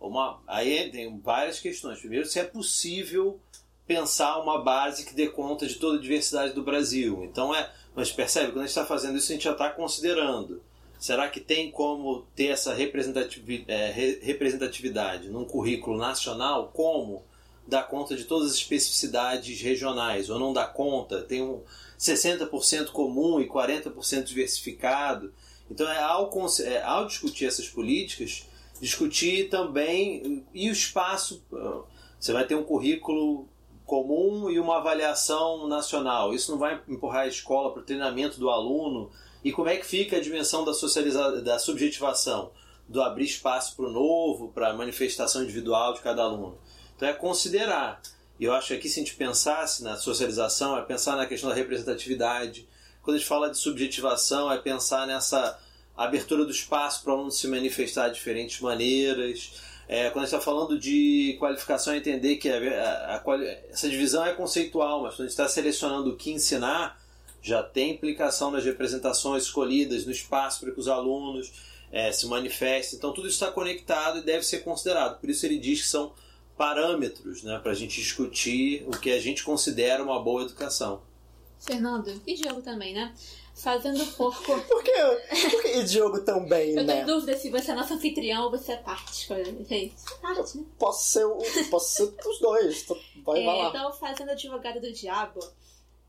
[0.00, 2.00] Uma, aí tem várias questões.
[2.00, 3.40] Primeiro, se é possível
[3.86, 7.22] pensar uma base que dê conta de toda a diversidade do Brasil.
[7.24, 10.62] Então é, mas percebe quando a gente está fazendo isso a gente já está considerando.
[10.98, 16.70] Será que tem como ter essa representatividade, é, representatividade num currículo nacional?
[16.74, 17.24] Como
[17.66, 20.28] dar conta de todas as especificidades regionais?
[20.28, 21.22] Ou não dá conta?
[21.22, 21.62] Tem um
[21.98, 25.32] 60% comum e 40% diversificado.
[25.70, 26.30] Então, é ao,
[26.60, 28.46] é, ao discutir essas políticas,
[28.80, 31.42] discutir também e o espaço.
[32.20, 33.48] Você vai ter um currículo
[33.86, 36.34] comum e uma avaliação nacional.
[36.34, 39.10] Isso não vai empurrar a escola para o treinamento do aluno.
[39.44, 42.50] E como é que fica a dimensão da, socializa da subjetivação?
[42.88, 46.58] Do abrir espaço para o novo, para a manifestação individual de cada aluno.
[46.96, 48.02] Então é considerar.
[48.38, 51.48] E eu acho que aqui, se a gente pensasse na socialização, é pensar na questão
[51.48, 52.68] da representatividade.
[53.02, 55.58] Quando a gente fala de subjetivação, é pensar nessa
[55.96, 59.52] abertura do espaço para o aluno se manifestar de diferentes maneiras
[59.88, 63.88] é, quando a gente está falando de qualificação, é entender que a, a, a, essa
[63.88, 67.00] divisão é conceitual, mas quando a gente está selecionando o que ensinar,
[67.40, 71.52] já tem implicação nas representações escolhidas, no espaço para que os alunos
[71.92, 72.98] é, se manifestem.
[72.98, 75.20] Então, tudo isso está conectado e deve ser considerado.
[75.20, 76.12] Por isso, ele diz que são
[76.56, 81.02] parâmetros né, para a gente discutir o que a gente considera uma boa educação.
[81.60, 83.14] Fernando, e Diogo também, né?
[83.56, 84.60] Fazendo porco.
[84.68, 84.92] Por que,
[85.50, 86.82] por que Diogo também, eu né?
[86.82, 89.26] Eu tenho dúvida se você é nosso anfitrião ou você é parte.
[89.68, 90.64] Gente, parte, né?
[90.78, 91.38] Posso ser, o,
[91.70, 92.86] posso ser os dois.
[93.24, 93.68] Vai, é, vai lá.
[93.70, 95.40] Então, fazendo advogado do diabo,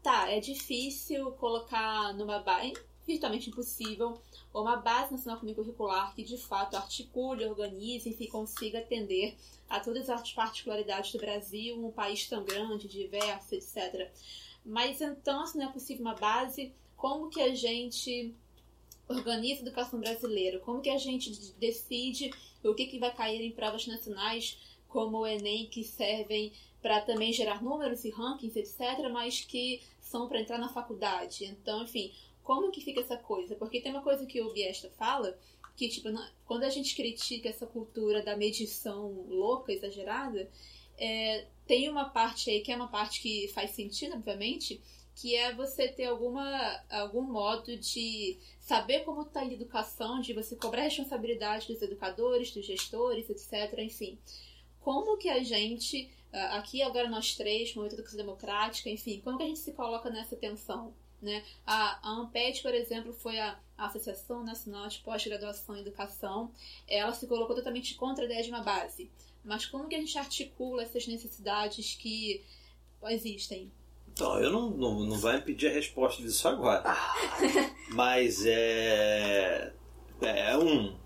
[0.03, 2.73] tá, é difícil colocar numa base.
[3.05, 4.19] virtualmente impossível
[4.61, 9.37] uma base nacional comum curricular que de fato articule, organize, enfim, consiga atender
[9.69, 14.11] a todas as particularidades do Brasil, um país tão grande, diverso, etc.
[14.65, 18.35] Mas então, se não é possível uma base, como que a gente
[19.07, 20.59] organiza a educação brasileira?
[20.59, 22.31] Como que a gente decide
[22.63, 24.57] o que, que vai cair em provas nacionais,
[24.89, 30.27] como o Enem, que servem para também gerar números e rankings, etc., mas que são
[30.27, 31.45] para entrar na faculdade.
[31.45, 32.11] Então, enfim,
[32.43, 33.55] como que fica essa coisa?
[33.55, 35.37] Porque tem uma coisa que o Biesta fala,
[35.75, 36.09] que, tipo,
[36.45, 40.49] quando a gente critica essa cultura da medição louca, exagerada,
[40.97, 44.81] é, tem uma parte aí que é uma parte que faz sentido, obviamente,
[45.19, 50.55] que é você ter alguma, algum modo de saber como está a educação, de você
[50.55, 53.79] cobrar a responsabilidade dos educadores, dos gestores, etc.
[53.79, 54.19] Enfim,
[54.79, 59.47] como que a gente, aqui agora nós três, Movimento Educação Democrática, enfim, como que a
[59.47, 60.93] gente se coloca nessa tensão?
[61.19, 61.43] Né?
[61.65, 62.29] A, a
[62.61, 66.51] por exemplo, foi a, a Associação Nacional de Pós-Graduação em Educação.
[66.87, 69.09] Ela se colocou totalmente contra a ideia de uma base.
[69.43, 72.45] Mas como que a gente articula essas necessidades que
[73.05, 73.71] existem?
[74.17, 76.83] Então, eu não, não, não vai impedir a resposta disso agora.
[77.93, 79.71] Mas é.
[80.19, 80.97] É um.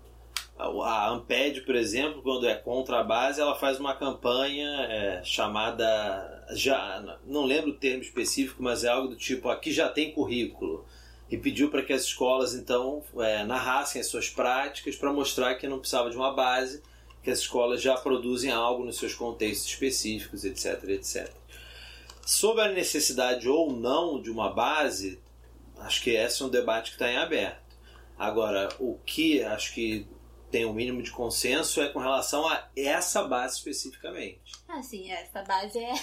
[0.58, 6.46] A Amped, por exemplo, quando é contra a base, ela faz uma campanha é, chamada.
[6.52, 10.86] já Não lembro o termo específico, mas é algo do tipo: aqui já tem currículo.
[11.30, 15.68] E pediu para que as escolas, então, é, narrassem as suas práticas para mostrar que
[15.68, 16.82] não precisava de uma base,
[17.22, 21.41] que as escolas já produzem algo nos seus contextos específicos, etc, etc.
[22.24, 25.20] Sobre a necessidade ou não de uma base,
[25.78, 27.76] acho que esse é um debate que está em aberto.
[28.16, 30.06] Agora, o que acho que
[30.50, 34.52] tem um mínimo de consenso é com relação a essa base especificamente.
[34.68, 35.94] Ah, sim, essa base é,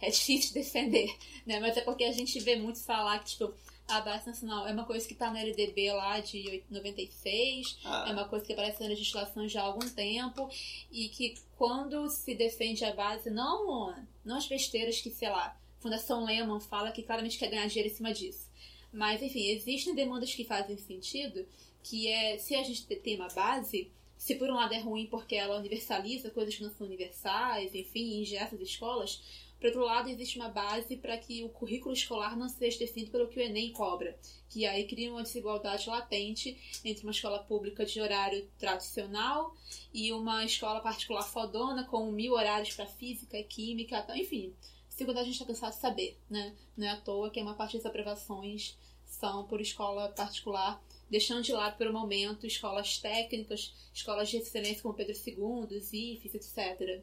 [0.00, 1.10] é difícil de defender,
[1.46, 1.58] né?
[1.58, 3.52] Mas é porque a gente vê muito falar que, tipo,
[3.88, 8.04] a base nacional é uma coisa que está na LDB lá de 96, ah.
[8.08, 10.48] é uma coisa que aparece na legislação já há algum tempo,
[10.92, 16.24] e que quando se defende a base, não, não as besteiras que, sei lá, Fundação
[16.24, 18.48] Lehman fala que claramente quer ganhar dinheiro em cima disso.
[18.90, 21.46] Mas, enfim, existem demandas que fazem sentido,
[21.82, 25.34] que é, se a gente tem uma base, se por um lado é ruim porque
[25.34, 29.20] ela universaliza coisas que não são universais, enfim, ingessa as escolas,
[29.60, 33.28] por outro lado, existe uma base para que o currículo escolar não seja definido pelo
[33.28, 34.18] que o Enem cobra,
[34.48, 39.54] que aí cria uma desigualdade latente entre uma escola pública de horário tradicional
[39.92, 44.54] e uma escola particular fodona com mil horários para física, química, enfim,
[44.94, 46.54] Segundo, a gente está cansado de saber, né?
[46.76, 50.80] Não é à toa que uma parte das aprovações são por escola particular,
[51.10, 57.02] deixando de lado, pelo momento, escolas técnicas, escolas de excelência como Pedro II, IFES, etc.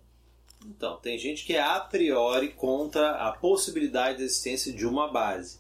[0.66, 5.60] Então, tem gente que é a priori contra a possibilidade da existência de uma base.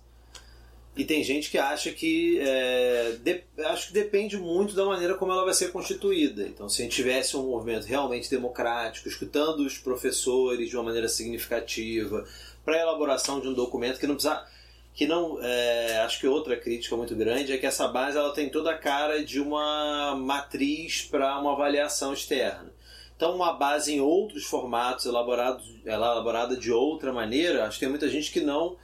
[0.95, 5.31] E tem gente que acha que é, de, acho que depende muito da maneira como
[5.31, 6.43] ela vai ser constituída.
[6.43, 11.07] Então, se a gente tivesse um movimento realmente democrático, escutando os professores de uma maneira
[11.07, 12.27] significativa,
[12.65, 14.45] para a elaboração de um documento que não precisa,
[14.93, 18.49] que não, é, acho que outra crítica muito grande é que essa base ela tem
[18.49, 22.69] toda a cara de uma matriz para uma avaliação externa.
[23.15, 28.09] Então, uma base em outros formatos, elaborado, elaborada de outra maneira, acho que tem muita
[28.09, 28.75] gente que não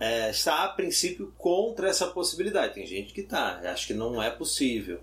[0.00, 2.74] é, está a princípio contra essa possibilidade.
[2.74, 5.00] Tem gente que está, acho que não é possível.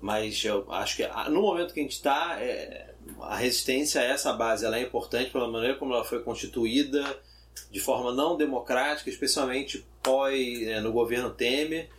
[0.00, 4.32] Mas eu acho que no momento que a gente está, é, a resistência a essa
[4.32, 7.04] base ela é importante pela maneira como ela foi constituída,
[7.70, 11.90] de forma não democrática, especialmente pós, é, no governo Temer,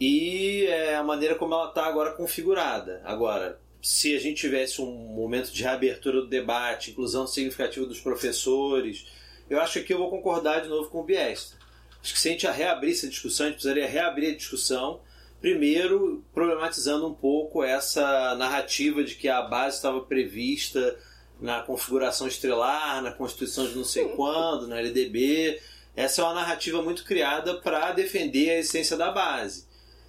[0.00, 3.00] e é, a maneira como ela está agora configurada.
[3.04, 9.06] Agora, se a gente tivesse um momento de reabertura do debate, inclusão significativa dos professores,
[9.48, 11.56] eu acho que aqui eu vou concordar de novo com o Biesta.
[12.02, 15.00] Acho que se a gente reabrir essa discussão, a gente precisaria reabrir a discussão,
[15.40, 20.98] primeiro problematizando um pouco essa narrativa de que a base estava prevista
[21.40, 25.60] na configuração estrelar, na Constituição de não sei quando, na LDB.
[25.94, 29.66] Essa é uma narrativa muito criada para defender a essência da base.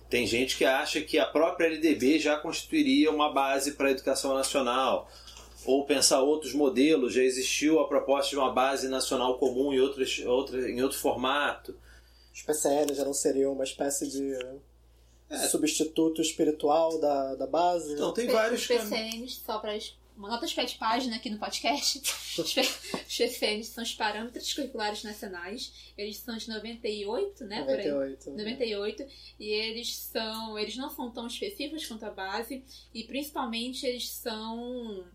[0.10, 4.34] Tem gente que acha que a própria LDB já constituiria uma base para a educação
[4.36, 5.10] nacional
[5.66, 10.20] ou pensar outros modelos, já existiu a proposta de uma base nacional comum em, outros,
[10.26, 11.76] outra, em outro formato.
[12.34, 14.34] Os PCN já não seriam uma espécie de
[15.30, 15.38] é.
[15.48, 17.94] substituto espiritual da, da base?
[17.94, 19.78] Então, tem vários Os PCNs, só para
[20.16, 22.02] uma nota de pé de página aqui no podcast.
[22.40, 25.94] Os PCNs são os parâmetros curriculares nacionais.
[25.98, 27.60] Eles são de 98, né?
[27.62, 28.30] 98.
[28.32, 29.06] 98.
[29.40, 30.58] E eles são.
[30.58, 32.64] Eles não são tão específicos quanto a base.
[32.94, 35.06] E principalmente eles são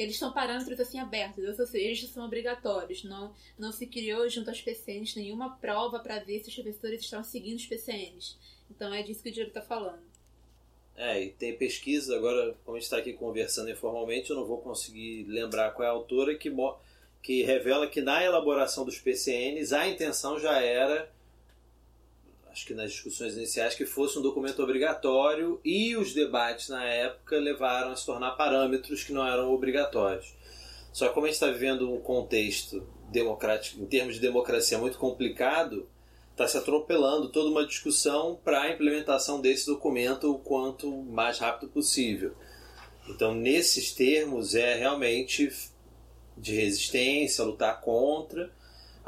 [0.00, 3.04] eles são parâmetros assim abertos, ou seja, eles são obrigatórios.
[3.04, 7.22] Não, não se criou junto aos PCNs nenhuma prova para ver se os professores estão
[7.22, 8.38] seguindo os PCNs.
[8.70, 10.10] Então é disso que o Diego está falando.
[10.96, 14.58] É, e tem pesquisa, agora, como a gente está aqui conversando informalmente, eu não vou
[14.58, 16.52] conseguir lembrar qual é a autora, que,
[17.22, 21.10] que revela que na elaboração dos PCNs a intenção já era,
[22.50, 27.38] acho que nas discussões iniciais, que fosse um documento obrigatório e os debates na época
[27.38, 30.34] levaram a se tornar parâmetros que não eram obrigatórios.
[30.92, 34.98] Só que como a gente está vivendo um contexto democrático, em termos de democracia, muito
[34.98, 35.88] complicado,
[36.32, 41.70] está se atropelando toda uma discussão para a implementação desse documento o quanto mais rápido
[41.70, 42.34] possível.
[43.08, 45.52] Então, nesses termos, é realmente
[46.36, 48.50] de resistência, lutar contra.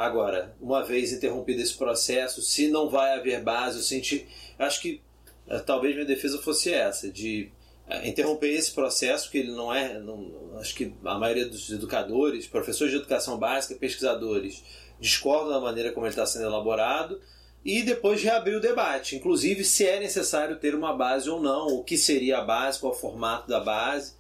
[0.03, 4.27] Agora, uma vez interrompido esse processo, se não vai haver base, eu senti.
[4.59, 5.01] Acho que
[5.47, 7.53] eh, talvez minha defesa fosse essa, de
[7.89, 10.01] eh, interromper esse processo, que ele não é.
[10.01, 14.65] Não, acho que a maioria dos educadores, professores de educação básica, pesquisadores,
[14.99, 17.21] discordam da maneira como ele está sendo elaborado
[17.65, 21.85] e depois reabrir o debate, inclusive se é necessário ter uma base ou não, o
[21.85, 24.15] que seria a base, qual é o formato da base,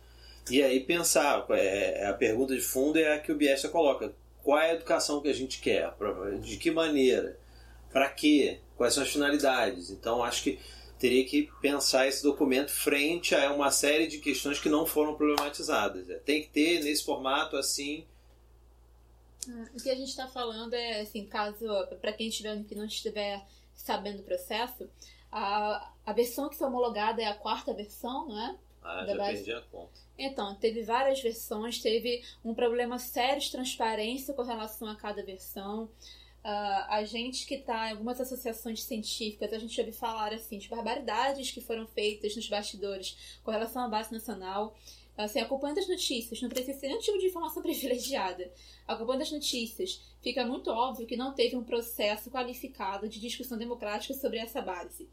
[0.48, 1.44] e aí pensar.
[1.50, 4.12] É, a pergunta de fundo é a que o Biesta coloca:
[4.42, 5.94] qual é a educação que a gente quer?
[6.40, 7.38] De que maneira?
[7.92, 8.60] Para quê?
[8.76, 9.90] Quais são as finalidades?
[9.90, 10.58] Então acho que
[10.98, 16.08] teria que pensar esse documento frente a uma série de questões que não foram problematizadas.
[16.08, 18.06] É, tem que ter nesse formato assim
[19.74, 21.66] o que a gente está falando é, assim, caso,
[22.00, 24.88] para quem estiver que não estiver sabendo o processo,
[25.30, 28.56] a, a versão que foi homologada é a quarta versão, não é?
[28.82, 29.32] Ah, já base.
[29.34, 30.00] perdi a conta.
[30.18, 35.84] Então, teve várias versões, teve um problema sério de transparência com relação a cada versão.
[36.44, 40.68] Uh, a gente que está em algumas associações científicas, a gente ouve falar assim de
[40.68, 44.76] barbaridades que foram feitas nos bastidores com relação à base nacional.
[45.16, 48.50] Assim, acompanhando as notícias, não precisa ser nenhum tipo de informação privilegiada.
[48.88, 54.14] Acompanhando as notícias, fica muito óbvio que não teve um processo qualificado de discussão democrática
[54.14, 55.08] sobre essa base.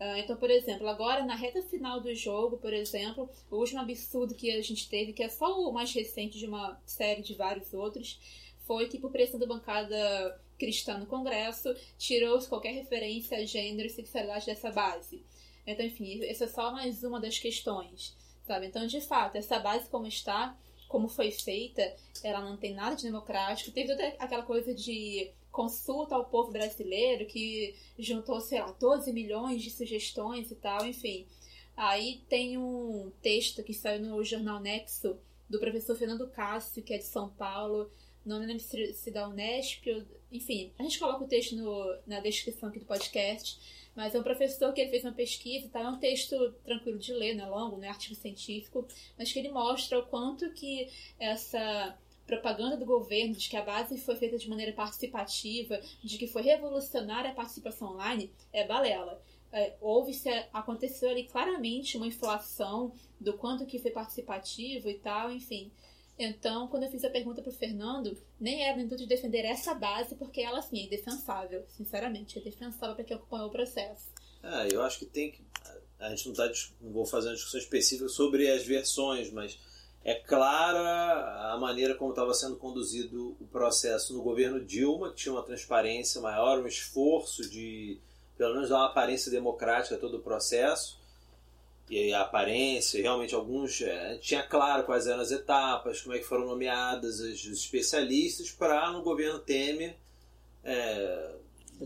[0.00, 4.34] Uh, então, por exemplo, agora na reta final do jogo, por exemplo, o último absurdo
[4.34, 7.72] que a gente teve, que é só o mais recente de uma série de vários
[7.72, 8.18] outros,
[8.66, 13.90] foi que, por pressão da bancada cristã no Congresso, tirou-se qualquer referência a gênero e
[13.90, 15.24] sexualidade dessa base.
[15.66, 18.16] Então, enfim, essa é só mais uma das questões
[18.46, 18.66] sabe?
[18.66, 20.56] Então, de fato, essa base como está,
[20.88, 23.72] como foi feita, ela não tem nada de democrático.
[23.72, 29.62] Teve toda aquela coisa de consulta ao povo brasileiro que juntou, sei lá, 12 milhões
[29.62, 31.26] de sugestões e tal, enfim.
[31.76, 35.16] Aí tem um texto que saiu no jornal Nexo
[35.48, 37.90] do professor Fernando Cássio, que é de São Paulo,
[38.26, 39.86] não lembro se da Unesp,
[40.32, 44.22] enfim, a gente coloca o texto no, na descrição aqui do podcast mas é um
[44.22, 45.80] professor que ele fez uma pesquisa, tá?
[45.80, 48.86] É um texto tranquilo de ler, não é longo, não é artigo científico,
[49.16, 50.88] mas que ele mostra o quanto que
[51.18, 51.96] essa
[52.34, 56.42] propaganda do governo de que a base foi feita de maneira participativa, de que foi
[56.42, 59.22] revolucionária a participação online, é balela.
[59.52, 65.30] É, houve, se aconteceu ali claramente uma inflação do quanto que foi participativo e tal,
[65.30, 65.70] enfim.
[66.18, 69.74] Então, quando eu fiz a pergunta pro Fernando, nem era no intuito de defender essa
[69.74, 72.38] base, porque ela, assim, é indefensável, sinceramente.
[72.38, 74.08] É defensável para quem acompanhou o processo.
[74.42, 75.44] Ah, eu acho que tem que.
[75.98, 79.58] A gente não, tá, não vou fazer uma discussão específica sobre as versões, mas
[80.04, 85.32] é clara a maneira como estava sendo conduzido o processo no governo Dilma, que tinha
[85.32, 87.98] uma transparência maior, um esforço de,
[88.36, 91.02] pelo menos, dar uma aparência democrática a todo o processo.
[91.88, 96.24] E a aparência, realmente alguns é, tinha claro quais eram as etapas, como é que
[96.24, 99.96] foram nomeadas os especialistas para no governo Temer
[100.62, 101.34] é,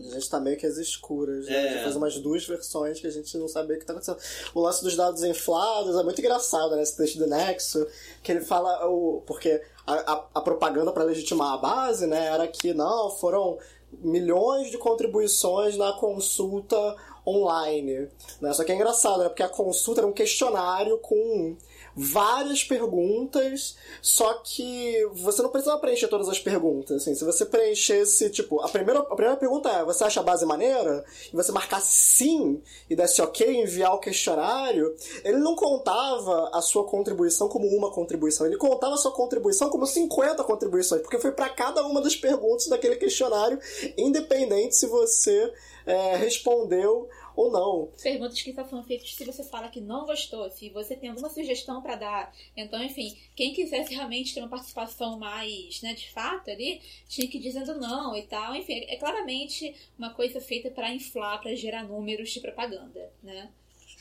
[0.07, 1.45] a gente está meio que às escuras.
[1.45, 1.53] Né?
[1.53, 1.59] É.
[1.59, 4.19] A gente fez umas duas versões que a gente não sabia o que está acontecendo.
[4.53, 6.81] O lance dos dados inflados é muito engraçado, né?
[6.81, 7.85] Esse texto do Nexo,
[8.23, 8.87] que ele fala.
[8.87, 12.25] O, porque a, a, a propaganda para legitimar a base, né?
[12.27, 13.57] Era que não, foram
[13.91, 16.95] milhões de contribuições na consulta
[17.25, 18.07] online.
[18.39, 18.53] Né?
[18.53, 19.29] Só que é engraçado, né?
[19.29, 21.55] Porque a consulta era um questionário com
[21.95, 27.01] várias perguntas, só que você não precisava preencher todas as perguntas.
[27.01, 30.45] Assim, se você preenchesse, tipo, a primeira, a primeira pergunta é: você acha a base
[30.45, 31.03] maneira?
[31.31, 36.85] E você marcasse sim e desse ok, enviar o questionário, ele não contava a sua
[36.85, 41.49] contribuição como uma contribuição, ele contava a sua contribuição como 50 contribuições, porque foi para
[41.49, 43.59] cada uma das perguntas daquele questionário,
[43.97, 45.51] independente se você
[45.85, 47.07] é, respondeu
[47.39, 47.91] ou não.
[48.01, 51.81] Perguntas que são feitas se você fala que não gostou, se você tem alguma sugestão
[51.81, 52.35] para dar.
[52.55, 57.37] Então, enfim, quem quisesse realmente ter uma participação mais, né, de fato ali, tinha que
[57.37, 58.53] ir dizendo não e tal.
[58.55, 63.49] Enfim, é claramente uma coisa feita para inflar, para gerar números de propaganda, né?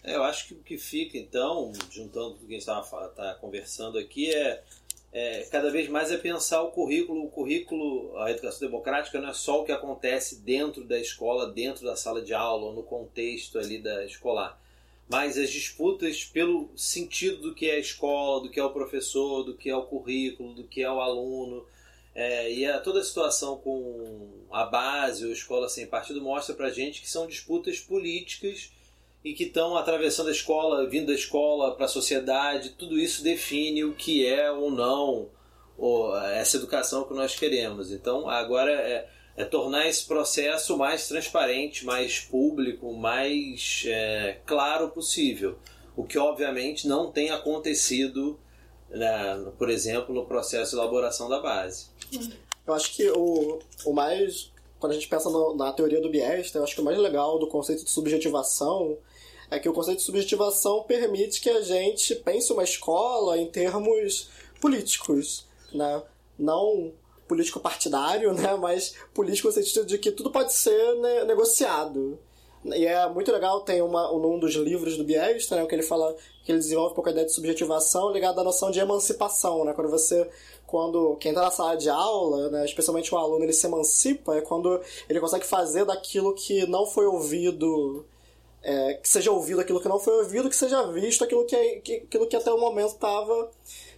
[0.02, 3.34] É, eu acho que o que fica, então, juntando tudo que a gente estava tá
[3.34, 4.62] conversando aqui, é
[5.12, 7.24] é, cada vez mais é pensar o currículo.
[7.24, 11.84] O currículo, a educação democrática não é só o que acontece dentro da escola, dentro
[11.84, 14.60] da sala de aula, no contexto ali da escolar.
[15.08, 19.42] Mas as disputas pelo sentido do que é a escola, do que é o professor,
[19.42, 21.64] do que é o currículo, do que é o aluno.
[22.14, 26.68] É, e a, toda a situação com a base ou escola sem partido mostra pra
[26.68, 28.70] gente que são disputas políticas
[29.24, 33.84] e que estão atravessando a escola, vindo da escola para a sociedade, tudo isso define
[33.84, 35.28] o que é ou não
[35.78, 37.92] ou essa educação que nós queremos.
[37.92, 45.56] Então, agora é, é tornar esse processo mais transparente, mais público, mais é, claro possível.
[45.96, 48.38] O que, obviamente, não tem acontecido,
[48.90, 51.86] né, por exemplo, no processo de elaboração da base.
[52.66, 54.52] Eu acho que o, o mais.
[54.80, 57.38] Quando a gente pensa no- na teoria do Biesta, eu acho que o mais legal
[57.38, 58.96] do conceito de subjetivação
[59.50, 64.28] é que o conceito de subjetivação permite que a gente pense uma escola em termos
[64.60, 66.02] políticos, né?
[66.38, 66.92] Não
[67.26, 68.54] político partidário, né?
[68.56, 72.18] Mas político no sentido de que tudo pode ser ne- negociado.
[72.64, 76.14] E é muito legal, tem uma, um dos livros do Biesta, né, que ele fala
[76.44, 79.72] que ele desenvolve um pouco a ideia de subjetivação ligada à noção de emancipação, né?
[79.72, 80.28] Quando você
[80.68, 84.40] quando quem está na sala de aula, né, especialmente o aluno, ele se emancipa, é
[84.42, 88.04] quando ele consegue fazer daquilo que não foi ouvido,
[88.62, 91.80] é, que seja ouvido aquilo que não foi ouvido, que seja visto aquilo que, é-
[91.80, 93.50] que- aquilo que até o momento estava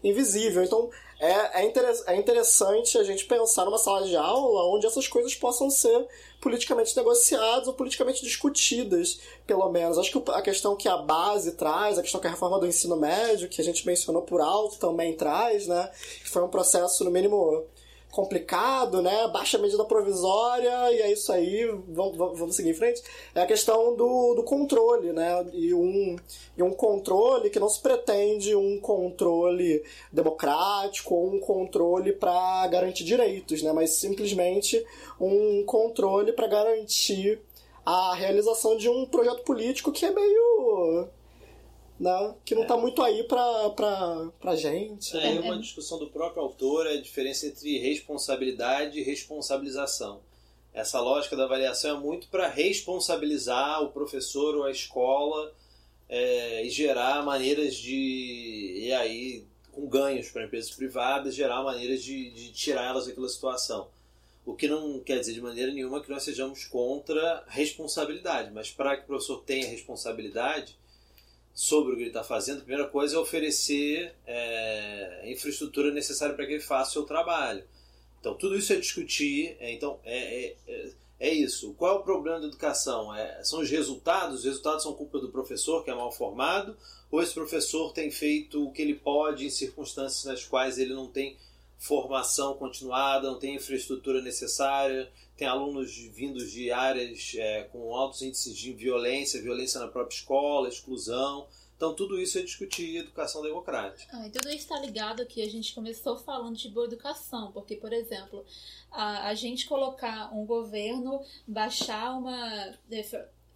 [0.03, 0.63] invisível.
[0.63, 0.89] Então
[1.21, 1.73] é, é,
[2.07, 6.07] é interessante a gente pensar numa sala de aula onde essas coisas possam ser
[6.41, 9.99] politicamente negociadas ou politicamente discutidas, pelo menos.
[9.99, 12.97] Acho que a questão que a base traz, a questão que a reforma do ensino
[12.97, 15.91] médio, que a gente mencionou por alto, também traz, né?
[16.25, 17.67] Foi um processo, no mínimo,
[18.11, 19.29] complicado, né?
[19.29, 23.03] Baixa medida provisória, e é isso aí, vamos vamos seguir em frente.
[23.35, 25.47] É a questão do, do controle, né?
[25.53, 26.17] E um,
[26.57, 29.83] e um controle que não se pretende um controle
[30.13, 33.73] democrático ou um controle para garantir direitos, né?
[33.73, 34.85] Mas simplesmente
[35.21, 37.41] um controle para garantir
[37.85, 41.09] a realização de um projeto político que é meio.
[42.01, 42.35] Né?
[42.47, 45.15] Que não tá muito aí pra, pra, pra gente.
[45.19, 50.23] É, e uma discussão do próprio autor é a diferença entre responsabilidade e responsabilização.
[50.73, 55.53] Essa lógica da avaliação é muito para responsabilizar o professor ou a escola
[56.09, 58.77] é, e gerar maneiras de.
[58.79, 63.89] E aí, com ganhos para empresas privadas, gerar maneiras de, de tirar elas daquela situação.
[64.47, 68.97] O que não quer dizer de maneira nenhuma que nós sejamos contra responsabilidade, mas para
[68.97, 70.80] que o professor tenha responsabilidade
[71.61, 76.35] sobre o que ele está fazendo, a primeira coisa é oferecer é, a infraestrutura necessária
[76.35, 77.63] para que ele faça o seu trabalho.
[78.19, 79.59] Então, tudo isso é discutir.
[79.61, 80.91] é, então, é, é, é,
[81.21, 81.75] é isso.
[81.75, 83.15] Qual é o problema da educação?
[83.15, 84.39] É, são os resultados?
[84.39, 86.79] Os resultados são culpa do professor, que é mal formado?
[87.11, 91.09] Ou esse professor tem feito o que ele pode em circunstâncias nas quais ele não
[91.09, 91.37] tem
[91.77, 98.55] formação continuada, não tem infraestrutura necessária, tem alunos vindos de áreas é, com altos índices
[98.55, 101.49] de violência, violência na própria escola, exclusão.
[101.75, 104.15] Então, tudo isso é discutir educação democrática.
[104.15, 107.75] Ah, e tudo isso está ligado que a gente começou falando de boa educação, porque,
[107.75, 108.45] por exemplo,
[108.91, 112.79] a, a gente colocar um governo, baixar uma.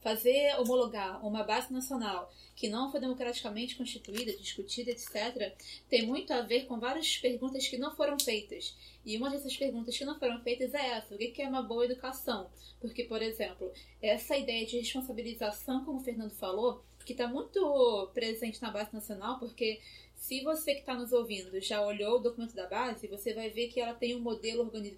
[0.05, 5.57] Fazer homologar uma base nacional que não foi democraticamente constituída, discutida, etc.,
[5.89, 8.77] tem muito a ver com várias perguntas que não foram feitas.
[9.05, 11.87] E uma dessas perguntas que não foram feitas é essa: o que é uma boa
[11.87, 12.51] educação?
[12.81, 18.61] Porque, por exemplo, essa ideia de responsabilização, como o Fernando falou, que está muito presente
[18.61, 19.81] na base nacional, porque
[20.15, 23.69] se você que está nos ouvindo já olhou o documento da base, você vai ver
[23.69, 24.97] que ela tem um modelo organi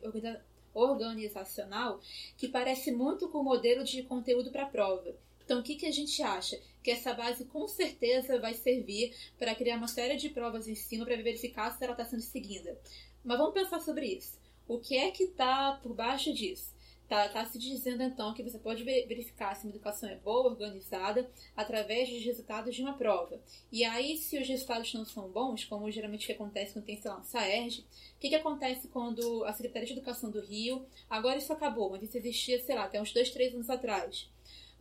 [0.77, 2.01] organizacional
[2.37, 5.17] que parece muito com o modelo de conteúdo para prova.
[5.45, 6.61] Então, o que, que a gente acha?
[6.83, 11.07] Que essa base com certeza vai servir para criar uma série de provas em cima
[11.07, 12.79] para verificar se ela está sendo seguida.
[13.25, 14.39] Mas vamos pensar sobre isso.
[14.69, 16.76] O que é que está por baixo disso?
[17.09, 21.31] Tá, tá se dizendo então que você pode verificar se uma educação é boa, organizada,
[21.57, 23.41] através dos resultados de uma prova.
[23.71, 27.19] E aí, se os resultados não são bons, como geralmente acontece quando tem, sei lá,
[27.19, 27.83] um SAERJ,
[28.17, 32.03] o que, que acontece quando a Secretaria de Educação do Rio, agora isso acabou, mas
[32.03, 34.29] isso existia, sei lá, até uns dois, três anos atrás.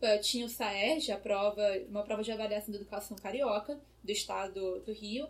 [0.02, 4.80] Uh, tinha o SAERJ, a prova, uma prova de avaliação da educação carioca, do estado
[4.80, 5.28] do Rio,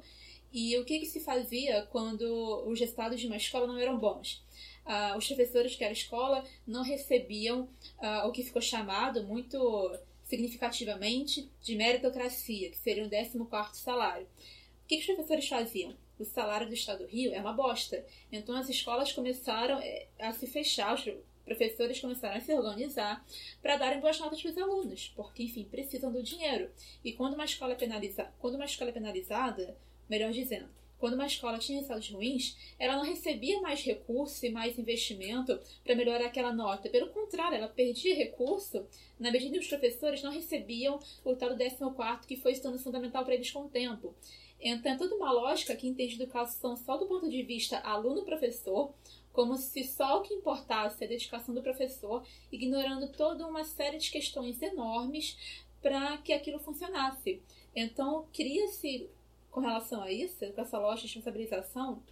[0.52, 4.42] e o que, que se fazia quando os resultados de uma escola não eram bons?
[4.86, 7.62] Uh, os professores que era escola não recebiam
[7.98, 14.26] uh, o que ficou chamado muito significativamente de meritocracia, que seria o 14 salário.
[14.26, 15.94] O que, que os professores faziam?
[16.18, 18.04] O salário do Estado do Rio é uma bosta.
[18.30, 19.80] Então as escolas começaram
[20.18, 21.04] a se fechar, os
[21.44, 23.24] professores começaram a se organizar
[23.60, 26.70] para darem boas notas para os alunos, porque, enfim, precisam do dinheiro.
[27.04, 29.76] E quando uma escola é, quando uma escola é penalizada,
[30.08, 30.68] melhor dizendo,
[30.98, 35.94] quando uma escola tinha resultados ruins, ela não recebia mais recurso e mais investimento para
[35.94, 36.88] melhorar aquela nota.
[36.88, 38.86] Pelo contrário, ela perdia recurso
[39.18, 43.24] na medida que os professores não recebiam o tal do 14 que foi estando fundamental
[43.24, 44.14] para eles com o tempo.
[44.60, 48.94] Então, é toda uma lógica que entende educação só do ponto de vista aluno-professor,
[49.32, 54.10] como se só o que importasse a dedicação do professor, ignorando toda uma série de
[54.10, 55.36] questões enormes
[55.82, 57.42] para que aquilo funcionasse.
[57.74, 59.10] Então, cria-se,
[59.56, 62.02] com relação a isso, com essa lógica de responsabilização,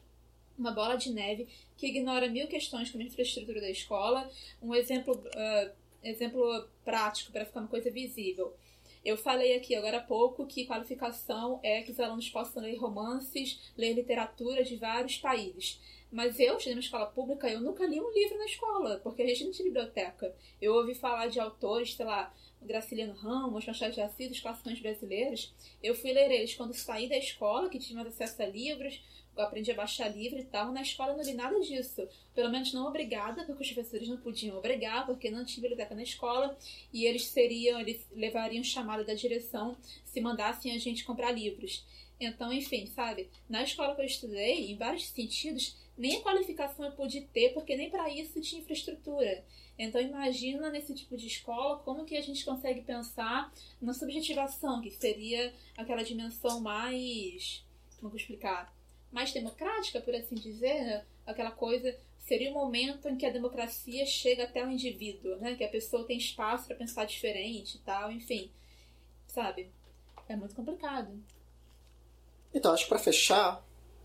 [0.56, 4.30] uma bola de neve que ignora mil questões como a infraestrutura da escola.
[4.62, 5.70] Um exemplo, uh,
[6.02, 8.56] exemplo prático para ficar uma coisa visível.
[9.04, 13.60] Eu falei aqui agora há pouco que qualificação é que os alunos possam ler romances,
[13.76, 15.78] ler literatura de vários países.
[16.10, 19.26] Mas eu, estudei numa escola pública, eu nunca li um livro na escola, porque a
[19.26, 20.34] gente não tinha biblioteca.
[20.62, 22.32] Eu ouvi falar de autores, sei lá,
[22.66, 25.52] Graciliano Ramos, Machado de Assis, os classicões brasileiros.
[25.82, 29.00] Eu fui ler eles quando saí da escola, que tinha mais acesso a livros,
[29.36, 30.72] eu aprendi a baixar livro e tal.
[30.72, 32.08] Na escola eu não li nada disso.
[32.34, 36.02] Pelo menos não obrigada, porque os professores não podiam obrigar, porque não tinha biblioteca na
[36.02, 36.56] escola.
[36.92, 41.84] E eles seriam, eles levariam chamada da direção se mandassem a gente comprar livros.
[42.20, 43.28] Então, enfim, sabe?
[43.48, 47.76] Na escola que eu estudei, em vários sentidos, nem a qualificação eu pude ter, porque
[47.76, 49.44] nem para isso tinha infraestrutura.
[49.78, 54.90] Então imagina nesse tipo de escola como que a gente consegue pensar na subjetivação, que
[54.90, 57.64] seria aquela dimensão mais,
[57.96, 58.72] como vou explicar,
[59.10, 61.04] mais democrática, por assim dizer, né?
[61.26, 65.54] aquela coisa seria o momento em que a democracia chega até o indivíduo, né?
[65.54, 68.50] Que a pessoa tem espaço para pensar diferente e tal, enfim.
[69.26, 69.70] Sabe?
[70.28, 71.22] É muito complicado.
[72.52, 73.62] Então, acho que para fechar,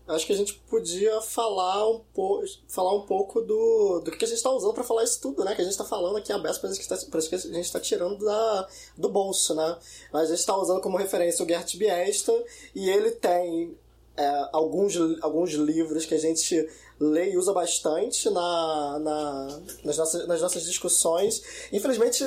[0.08, 4.28] acho que a gente podia falar um, po falar um pouco do, do que a
[4.28, 5.54] gente está usando para falar isso tudo, né?
[5.54, 8.68] Que a gente está falando aqui aberto, que, tá, que a gente está tirando da,
[8.96, 9.76] do bolso, né?
[10.12, 12.32] Mas a gente está usando como referência o Gert Biesta
[12.74, 13.76] e ele tem
[14.16, 20.26] é, alguns, alguns livros que a gente lê e usa bastante na, na, nas, nossas,
[20.26, 21.42] nas nossas discussões.
[21.72, 22.24] Infelizmente,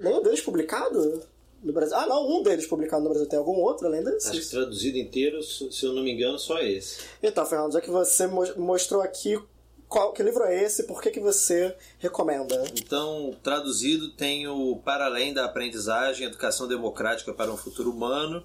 [0.00, 1.22] nenhum deles publicado
[1.66, 1.96] no Brasil.
[1.96, 3.28] Ah, não, um deles publicado no Brasil.
[3.28, 4.30] Tem algum outro além desse?
[4.30, 7.00] Acho que traduzido inteiro, se eu não me engano, só esse.
[7.22, 9.38] Então, Fernando, já que você mostrou aqui
[9.88, 12.64] qual, que livro é esse, por que, que você recomenda?
[12.76, 18.44] Então, traduzido tem o Para Além da Aprendizagem, Educação Democrática para um Futuro Humano,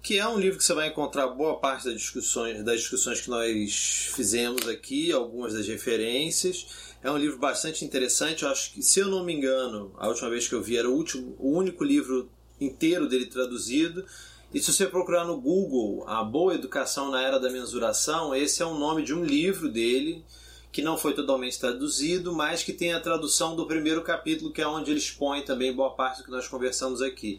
[0.00, 3.30] que é um livro que você vai encontrar boa parte das discussões, das discussões que
[3.30, 6.93] nós fizemos aqui, algumas das referências.
[7.04, 8.44] É um livro bastante interessante.
[8.44, 10.88] Eu acho que, se eu não me engano, a última vez que eu vi era
[10.88, 14.06] o, último, o único livro inteiro dele traduzido.
[14.54, 18.64] E se você procurar no Google A Boa Educação na Era da Mensuração, esse é
[18.64, 20.24] o nome de um livro dele
[20.72, 24.66] que não foi totalmente traduzido, mas que tem a tradução do primeiro capítulo, que é
[24.66, 27.38] onde ele expõe também boa parte do que nós conversamos aqui.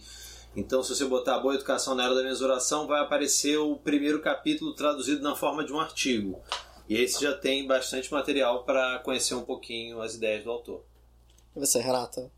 [0.56, 4.74] Então, se você botar Boa Educação na Era da Mensuração, vai aparecer o primeiro capítulo
[4.76, 6.40] traduzido na forma de um artigo.
[6.88, 10.84] E esse já tem bastante material para conhecer um pouquinho as ideias do autor.
[11.56, 12.32] E você, Renata?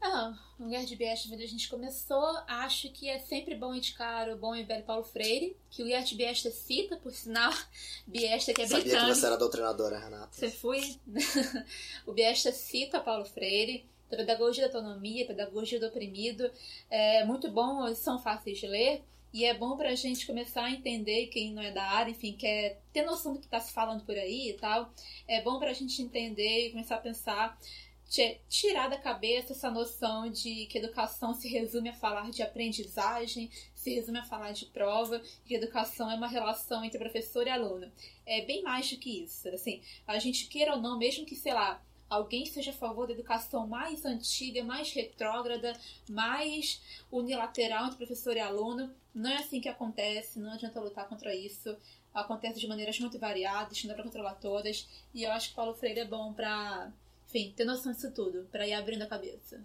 [0.00, 4.28] Ah, o lugar de Bieste, onde a gente começou, acho que é sempre bom indicar
[4.28, 7.52] o bom e velho Paulo Freire, que o Gert Biesta cita, por sinal,
[8.06, 9.08] Biesta que é Sabia britânico.
[9.08, 10.30] que você era doutrinadora, Renata.
[10.32, 10.80] Você foi?
[12.06, 16.50] o Biesta cita Paulo Freire, da pedagogia da autonomia, pedagogia do oprimido.
[16.88, 19.02] É muito bom, são fáceis de ler.
[19.32, 22.80] E é bom pra gente começar a entender, quem não é da área, enfim, quer
[22.92, 24.92] ter noção do que está se falando por aí e tal.
[25.26, 27.58] É bom pra gente entender e começar a pensar,
[28.48, 33.94] tirar da cabeça essa noção de que educação se resume a falar de aprendizagem, se
[33.94, 37.92] resume a falar de prova, que educação é uma relação entre professor e aluno.
[38.24, 39.46] É bem mais do que isso.
[39.50, 43.12] Assim, a gente queira ou não, mesmo que, sei lá, alguém seja a favor da
[43.12, 45.78] educação mais antiga, mais retrógrada,
[46.08, 46.80] mais
[47.10, 48.90] unilateral entre professor e aluno.
[49.14, 51.76] Não é assim que acontece, não adianta lutar contra isso.
[52.14, 54.88] Acontece de maneiras muito variadas, não dá para controlar todas.
[55.14, 56.92] E eu acho que Paulo Freire é bom para,
[57.28, 59.60] enfim, ter noção disso tudo, para ir abrindo a cabeça.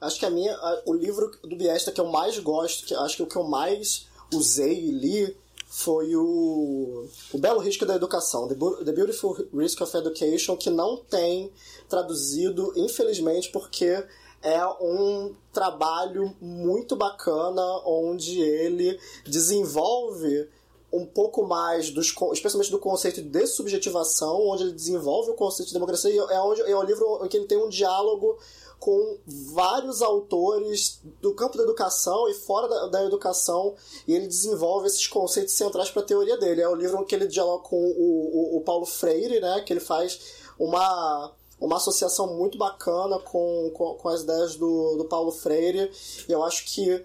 [0.00, 3.22] Acho que a minha, o livro do Biesta que eu mais gosto, que acho que
[3.22, 5.36] o que eu mais usei e li
[5.68, 8.54] foi o, o Belo Risco da Educação, The,
[8.92, 11.52] Beautiful Risk of Education, que não tem
[11.86, 14.02] traduzido, infelizmente, porque
[14.42, 20.48] é um trabalho muito bacana onde ele desenvolve
[20.90, 25.74] um pouco mais dos especialmente do conceito de subjetivação, onde ele desenvolve o conceito de
[25.74, 28.38] democracia é onde é o livro em que ele tem um diálogo
[28.78, 33.74] com vários autores do campo da educação e fora da, da educação,
[34.06, 36.62] e ele desenvolve esses conceitos centrais para a teoria dele.
[36.62, 39.80] É o livro que ele dialoga com o, o, o Paulo Freire, né, que ele
[39.80, 40.20] faz
[40.58, 45.90] uma uma associação muito bacana com, com, com, as ideias do, do Paulo Freire.
[46.28, 47.04] E eu acho que,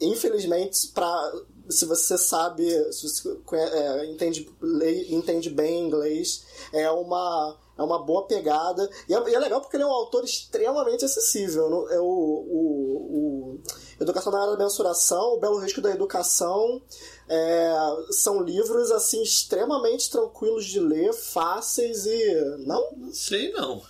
[0.00, 1.32] infelizmente, para
[1.70, 8.02] se você sabe, se você é, entende, lê- entende bem inglês, é uma, é uma
[8.02, 8.88] boa pegada.
[9.08, 11.88] E é, e é legal porque ele é um autor extremamente acessível.
[11.90, 13.60] É o, o, o
[14.00, 16.80] Educação na Era da Mensuração, O Belo Risco da Educação,
[17.28, 17.72] é,
[18.10, 22.34] são livros assim extremamente tranquilos de ler, fáceis e.
[22.66, 22.92] Não?
[22.96, 23.82] Não sei não.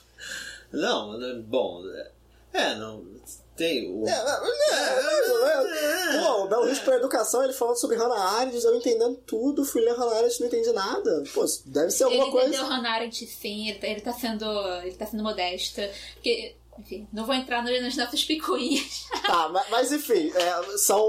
[0.72, 1.82] Não, né, bom.
[1.88, 2.10] é-
[2.52, 3.04] É, não.
[3.60, 4.08] Tem o.
[4.08, 4.16] É, é,
[4.72, 6.20] é, é.
[6.24, 9.82] Pô, o Belo Risco para Educação, ele falando sobre Hannah Arendt, eu entendendo tudo, fui
[9.82, 11.22] ler Hannah Arendt e não entendi nada.
[11.34, 12.48] Pô, deve ser alguma ele coisa.
[12.48, 14.44] entendeu Hannah Arendt, sim, ele tá, ele tá sendo.
[14.82, 15.90] ele tá sendo modesta.
[16.14, 19.04] Porque, enfim, não vou entrar no- nas nossas picuinhas.
[19.26, 21.06] Tá, ma- mas enfim, é, são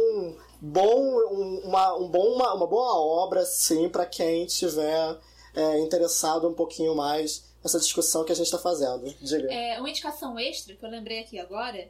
[0.60, 0.99] bom,
[1.32, 5.18] um, uma, um bom, uma, uma boa obra, sim, para quem tiver
[5.56, 9.06] é, interessado um pouquinho mais nessa discussão que a gente está fazendo.
[9.22, 9.52] Diga.
[9.54, 11.89] É, uma indicação extra que eu lembrei aqui agora.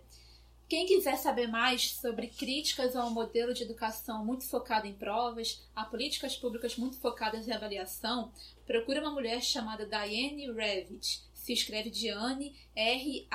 [0.72, 5.84] Quem quiser saber mais sobre críticas ao modelo de educação muito focado em provas, a
[5.84, 8.32] políticas públicas muito focadas em avaliação,
[8.65, 11.24] procure uma mulher chamada Diane Ravitch.
[11.34, 13.28] Se escreve Diane R-A-V-I-T-C-H.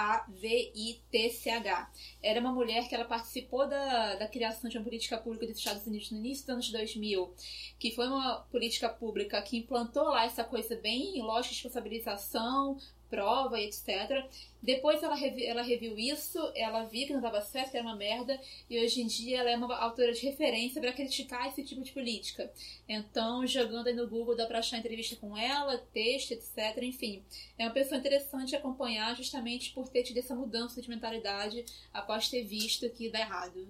[2.23, 5.87] Era uma mulher que ela participou da, da criação de uma política pública dos Estados
[5.87, 7.35] Unidos no início dos anos 2000,
[7.79, 12.79] que foi uma política pública que implantou lá essa coisa bem lógica de responsabilização,
[13.09, 14.25] prova e etc.
[14.63, 17.97] Depois ela, revi- ela reviu isso, ela viu que não dava certo, que era uma
[17.97, 21.83] merda, e hoje em dia ela é uma autora de referência para criticar esse tipo
[21.83, 22.53] de política.
[22.89, 26.83] Então, jogando aí no Google, dá pra achar entrevista com ela, texto, etc.
[26.83, 27.23] Enfim,
[27.59, 32.29] é uma pessoa interessante de acompanhar justamente por ter tido essa mudança de mentalidade após
[32.29, 33.69] ter visto que dá errado.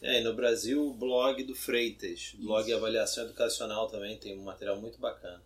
[0.00, 2.32] É, e no Brasil, o blog do Freitas.
[2.38, 5.42] Blog Avaliação Educacional também tem um material muito bacana.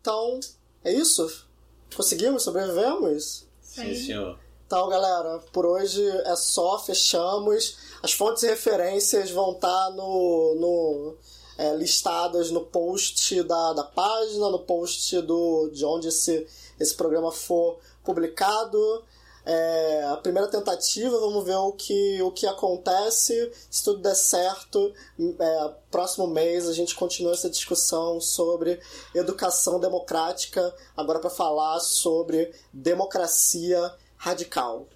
[0.00, 0.40] Então,
[0.84, 1.46] é isso?
[1.94, 2.42] Conseguimos?
[2.42, 3.46] Sobrevivemos?
[3.60, 4.38] Sim, senhor.
[4.66, 7.76] Então, galera, por hoje é só, fechamos.
[8.02, 11.16] As fontes e referências vão estar no, no,
[11.58, 16.46] é, listadas no post da, da página, no post do, de onde esse,
[16.80, 19.04] esse programa for publicado.
[19.44, 23.52] É, a primeira tentativa, vamos ver o que, o que acontece.
[23.68, 28.80] Se tudo der certo, é, próximo mês a gente continua essa discussão sobre
[29.14, 34.86] educação democrática, agora para falar sobre democracia radical.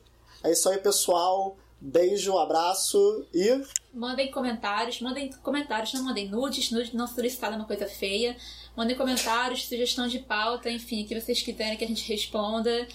[0.45, 1.57] É isso aí, pessoal.
[1.79, 7.67] Beijo, abraço e Mandem comentários, mandem comentários, não mandem nudes, nudes não solicitado é uma
[7.67, 8.37] coisa feia.
[8.75, 12.87] Mandem comentários, sugestão de pauta, enfim, o que vocês quiserem que a gente responda.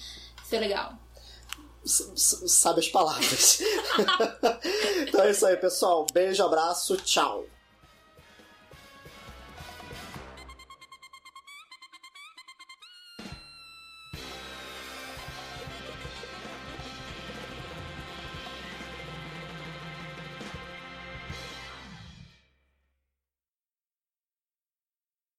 [0.43, 0.97] Isso é legal.
[1.85, 3.61] Sabe as palavras.
[5.07, 6.05] então é isso aí, pessoal.
[6.13, 7.45] Beijo, abraço, tchau.